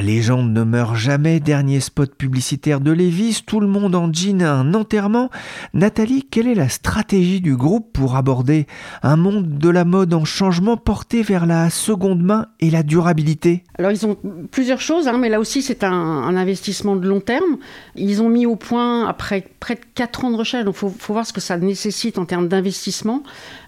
La 0.00 0.06
légende 0.06 0.50
ne 0.54 0.64
meurt 0.64 0.96
jamais, 0.96 1.40
dernier 1.40 1.78
spot 1.78 2.14
publicitaire 2.14 2.80
de 2.80 2.90
Levis, 2.90 3.42
tout 3.44 3.60
le 3.60 3.66
monde 3.66 3.94
en 3.94 4.10
jean 4.10 4.40
à 4.40 4.50
un 4.50 4.72
enterrement. 4.72 5.28
Nathalie, 5.74 6.22
quelle 6.22 6.48
est 6.48 6.54
la 6.54 6.70
stratégie 6.70 7.42
du 7.42 7.54
groupe 7.54 7.92
pour 7.92 8.16
aborder 8.16 8.66
un 9.02 9.16
monde 9.16 9.58
de 9.58 9.68
la 9.68 9.84
mode 9.84 10.14
en 10.14 10.24
changement 10.24 10.78
porté 10.78 11.22
vers 11.22 11.44
la 11.44 11.68
seconde 11.68 12.22
main 12.22 12.46
et 12.60 12.70
la 12.70 12.82
durabilité? 12.82 13.62
Alors 13.78 13.90
ils 13.90 14.06
ont 14.06 14.16
plusieurs 14.50 14.80
choses, 14.80 15.06
hein, 15.06 15.18
mais 15.18 15.28
là 15.28 15.38
aussi 15.38 15.60
c'est 15.60 15.84
un, 15.84 16.34
investissement 16.34 16.96
de 16.96 17.06
long 17.06 17.20
terme. 17.20 17.58
Ils 17.94 18.22
ont 18.22 18.30
mis 18.30 18.46
au 18.46 18.56
point, 18.56 19.06
après 19.06 19.46
près 19.60 19.74
de 19.74 19.80
4 19.94 20.24
ans 20.24 20.30
de 20.30 20.36
recherche, 20.36 20.64
donc 20.64 20.76
il 20.76 20.78
faut, 20.78 21.12
voir 21.12 21.26
ce 21.26 21.34
que 21.34 21.42
ça 21.42 21.58
nécessite 21.58 22.16
en 22.16 22.24
termes 22.24 22.48
d'investissement, 22.48 23.22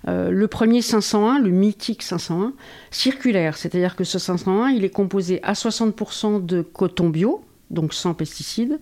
euh, 0.08 0.30
le 0.30 0.48
premier 0.48 0.80
501, 0.80 1.40
le 1.40 1.50
mythique 1.50 2.02
501, 2.02 2.54
circulaire, 2.90 3.58
c'est-à-dire 3.58 3.96
que 3.96 4.04
ce 4.04 4.18
501, 4.18 4.70
il 4.70 4.84
est 4.84 4.90
composé 4.90 5.40
à 5.42 5.52
60% 5.52 6.21
de 6.30 6.62
coton 6.62 7.08
bio, 7.08 7.44
donc 7.70 7.94
sans 7.94 8.14
pesticides, 8.14 8.78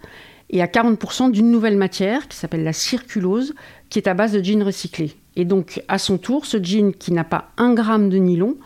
et 0.51 0.63
à 0.63 0.67
40% 0.67 1.31
d'une 1.31 1.51
nouvelle 1.51 1.77
matière 1.77 2.29
qui 2.29 2.37
s'appelle 2.37 2.65
la 2.65 2.73
circulose, 2.73 3.55
qui 3.89 3.99
est 3.99 4.09
à 4.09 4.15
base 4.15 4.33
de 4.33 4.43
jeans 4.43 4.63
recyclés. 4.63 5.13
Et 5.37 5.45
donc, 5.45 5.83
à 5.89 5.99
son 5.99 6.19
tour, 6.19 6.45
ce 6.45 6.63
jean 6.63 6.93
qui 6.93 7.13
n'a 7.13 7.25
pas 7.25 7.51
un 7.57 7.73
gramme 7.73 8.09
de 8.09 8.17
nylon 8.17 8.57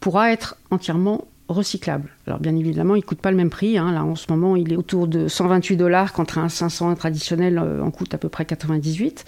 pourra 0.00 0.32
être 0.32 0.56
entièrement 0.70 1.26
recyclable. 1.48 2.10
Alors 2.26 2.40
bien 2.40 2.56
évidemment, 2.56 2.94
il 2.94 3.00
ne 3.00 3.04
coûte 3.04 3.20
pas 3.20 3.30
le 3.30 3.36
même 3.36 3.50
prix. 3.50 3.76
Hein. 3.78 4.02
En 4.02 4.16
ce 4.16 4.26
moment, 4.30 4.56
il 4.56 4.72
est 4.72 4.76
autour 4.76 5.06
de 5.06 5.28
128 5.28 5.76
dollars, 5.76 6.12
contre 6.12 6.38
un 6.38 6.48
501 6.48 6.94
traditionnel 6.94 7.58
euh, 7.58 7.82
en 7.82 7.90
coûte 7.90 8.14
à 8.14 8.18
peu 8.18 8.28
près 8.28 8.44
98. 8.44 9.24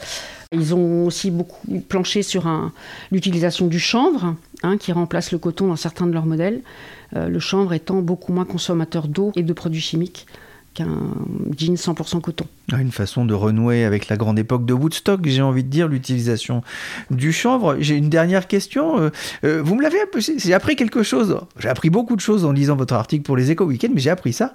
Ils 0.52 0.74
ont 0.74 1.06
aussi 1.06 1.30
beaucoup 1.30 1.80
planché 1.88 2.22
sur 2.22 2.48
l'utilisation 3.10 3.66
du 3.66 3.78
chanvre, 3.78 4.36
hein, 4.62 4.76
qui 4.78 4.92
remplace 4.92 5.32
le 5.32 5.38
coton 5.38 5.68
dans 5.68 5.76
certains 5.76 6.06
de 6.06 6.12
leurs 6.12 6.26
modèles. 6.26 6.62
Euh, 7.14 7.28
le 7.28 7.38
chanvre 7.38 7.72
étant 7.72 8.00
beaucoup 8.02 8.32
moins 8.32 8.44
consommateur 8.44 9.08
d'eau 9.08 9.32
et 9.36 9.42
de 9.42 9.52
produits 9.52 9.80
chimiques 9.80 10.26
qu'un 10.76 11.00
jean 11.56 11.74
100% 11.74 12.20
coton. 12.20 12.46
Ah, 12.70 12.80
une 12.80 12.92
façon 12.92 13.24
de 13.24 13.34
renouer 13.34 13.84
avec 13.84 14.08
la 14.08 14.16
grande 14.16 14.38
époque 14.38 14.66
de 14.66 14.74
Woodstock, 14.74 15.20
j'ai 15.24 15.42
envie 15.42 15.64
de 15.64 15.70
dire, 15.70 15.88
l'utilisation 15.88 16.62
du 17.10 17.32
chanvre. 17.32 17.76
J'ai 17.80 17.96
une 17.96 18.10
dernière 18.10 18.46
question. 18.46 19.00
Euh, 19.00 19.10
euh, 19.44 19.62
vous 19.62 19.74
me 19.74 19.82
l'avez 19.82 19.98
peu. 20.12 20.20
J'ai 20.20 20.54
appris 20.54 20.76
quelque 20.76 21.02
chose. 21.02 21.38
J'ai 21.58 21.68
appris 21.68 21.90
beaucoup 21.90 22.14
de 22.14 22.20
choses 22.20 22.44
en 22.44 22.52
lisant 22.52 22.76
votre 22.76 22.94
article 22.94 23.24
pour 23.24 23.36
les 23.36 23.50
Éco 23.50 23.64
Weekend, 23.64 23.94
mais 23.94 24.00
j'ai 24.00 24.10
appris 24.10 24.32
ça 24.32 24.54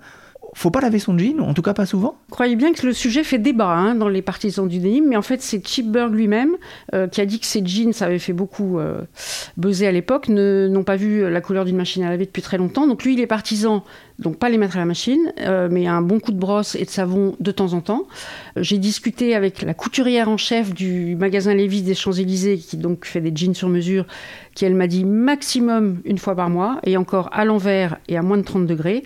faut 0.53 0.71
pas 0.71 0.81
laver 0.81 0.99
son 0.99 1.17
jean, 1.17 1.39
en 1.39 1.53
tout 1.53 1.61
cas 1.61 1.73
pas 1.73 1.85
souvent. 1.85 2.15
Croyez 2.29 2.55
bien 2.55 2.73
que 2.73 2.85
le 2.85 2.93
sujet 2.93 3.23
fait 3.23 3.37
débat 3.37 3.71
hein, 3.71 3.95
dans 3.95 4.09
les 4.09 4.21
partisans 4.21 4.67
du 4.67 4.79
denim, 4.79 5.05
mais 5.07 5.15
en 5.15 5.21
fait 5.21 5.41
c'est 5.41 5.65
Chip 5.65 5.89
Berg 5.89 6.13
lui-même 6.13 6.57
euh, 6.93 7.07
qui 7.07 7.21
a 7.21 7.25
dit 7.25 7.39
que 7.39 7.45
ses 7.45 7.65
jeans, 7.65 7.93
ça 7.93 8.05
avait 8.05 8.19
fait 8.19 8.33
beaucoup 8.33 8.79
euh, 8.79 9.01
buzzer 9.57 9.87
à 9.87 9.91
l'époque, 9.91 10.27
n'ont 10.27 10.83
pas 10.83 10.97
vu 10.97 11.29
la 11.29 11.41
couleur 11.41 11.65
d'une 11.65 11.77
machine 11.77 12.03
à 12.03 12.09
laver 12.09 12.25
depuis 12.25 12.41
très 12.41 12.57
longtemps. 12.57 12.87
Donc 12.87 13.03
lui 13.03 13.13
il 13.13 13.19
est 13.21 13.27
partisan, 13.27 13.83
donc 14.19 14.37
pas 14.37 14.49
les 14.49 14.57
mettre 14.57 14.75
à 14.75 14.79
la 14.79 14.85
machine, 14.85 15.31
euh, 15.39 15.67
mais 15.71 15.87
un 15.87 16.01
bon 16.01 16.19
coup 16.19 16.31
de 16.31 16.37
brosse 16.37 16.75
et 16.75 16.85
de 16.85 16.89
savon 16.89 17.35
de 17.39 17.51
temps 17.51 17.73
en 17.73 17.81
temps. 17.81 18.07
J'ai 18.57 18.77
discuté 18.77 19.35
avec 19.35 19.61
la 19.61 19.73
couturière 19.73 20.29
en 20.29 20.37
chef 20.37 20.73
du 20.73 21.15
magasin 21.15 21.53
Lévis 21.53 21.81
des 21.81 21.95
Champs-Élysées, 21.95 22.57
qui 22.57 22.77
donc 22.77 23.05
fait 23.05 23.21
des 23.21 23.31
jeans 23.33 23.55
sur 23.55 23.69
mesure, 23.69 24.05
qui 24.53 24.65
elle 24.65 24.75
m'a 24.75 24.87
dit 24.87 25.05
maximum 25.05 26.01
une 26.05 26.17
fois 26.17 26.35
par 26.35 26.49
mois, 26.49 26.79
et 26.83 26.97
encore 26.97 27.29
à 27.31 27.45
l'envers 27.45 27.97
et 28.07 28.17
à 28.17 28.21
moins 28.21 28.37
de 28.37 28.43
30 28.43 28.67
degrés. 28.67 29.03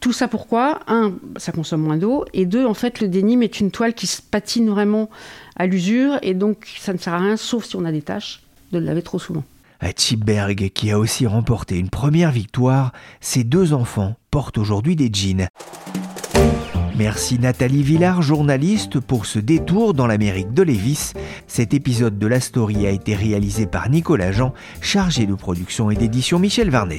Tout 0.00 0.12
ça 0.12 0.28
pourquoi? 0.28 0.80
Un, 0.86 1.14
ça 1.36 1.50
consomme 1.50 1.82
moins 1.82 1.96
d'eau, 1.96 2.24
et 2.32 2.46
deux, 2.46 2.64
en 2.64 2.74
fait, 2.74 3.00
le 3.00 3.08
dénime 3.08 3.42
est 3.42 3.58
une 3.58 3.70
toile 3.70 3.94
qui 3.94 4.06
se 4.06 4.22
patine 4.22 4.68
vraiment 4.70 5.10
à 5.56 5.66
l'usure, 5.66 6.18
et 6.22 6.34
donc 6.34 6.68
ça 6.78 6.92
ne 6.92 6.98
sert 6.98 7.14
à 7.14 7.18
rien, 7.18 7.36
sauf 7.36 7.64
si 7.64 7.76
on 7.76 7.84
a 7.84 7.90
des 7.90 8.02
tâches, 8.02 8.42
de 8.72 8.78
le 8.78 8.84
laver 8.84 9.02
trop 9.02 9.18
souvent. 9.18 9.42
À 9.80 9.90
Chipberg, 9.96 10.70
qui 10.74 10.90
a 10.90 10.98
aussi 10.98 11.26
remporté 11.26 11.78
une 11.78 11.90
première 11.90 12.30
victoire, 12.30 12.92
ses 13.20 13.44
deux 13.44 13.72
enfants 13.72 14.14
portent 14.30 14.58
aujourd'hui 14.58 14.96
des 14.96 15.10
jeans. 15.12 15.48
Merci 16.96 17.38
Nathalie 17.38 17.84
Villard, 17.84 18.22
journaliste, 18.22 18.98
pour 18.98 19.26
ce 19.26 19.38
détour 19.38 19.94
dans 19.94 20.08
l'Amérique 20.08 20.52
de 20.52 20.62
Lévis. 20.62 21.12
Cet 21.46 21.72
épisode 21.72 22.18
de 22.18 22.26
la 22.26 22.40
story 22.40 22.88
a 22.88 22.90
été 22.90 23.14
réalisé 23.14 23.66
par 23.66 23.88
Nicolas 23.88 24.32
Jean, 24.32 24.52
chargé 24.80 25.26
de 25.26 25.34
production 25.34 25.92
et 25.92 25.96
d'édition 25.96 26.40
Michel 26.40 26.70
Varnet. 26.70 26.98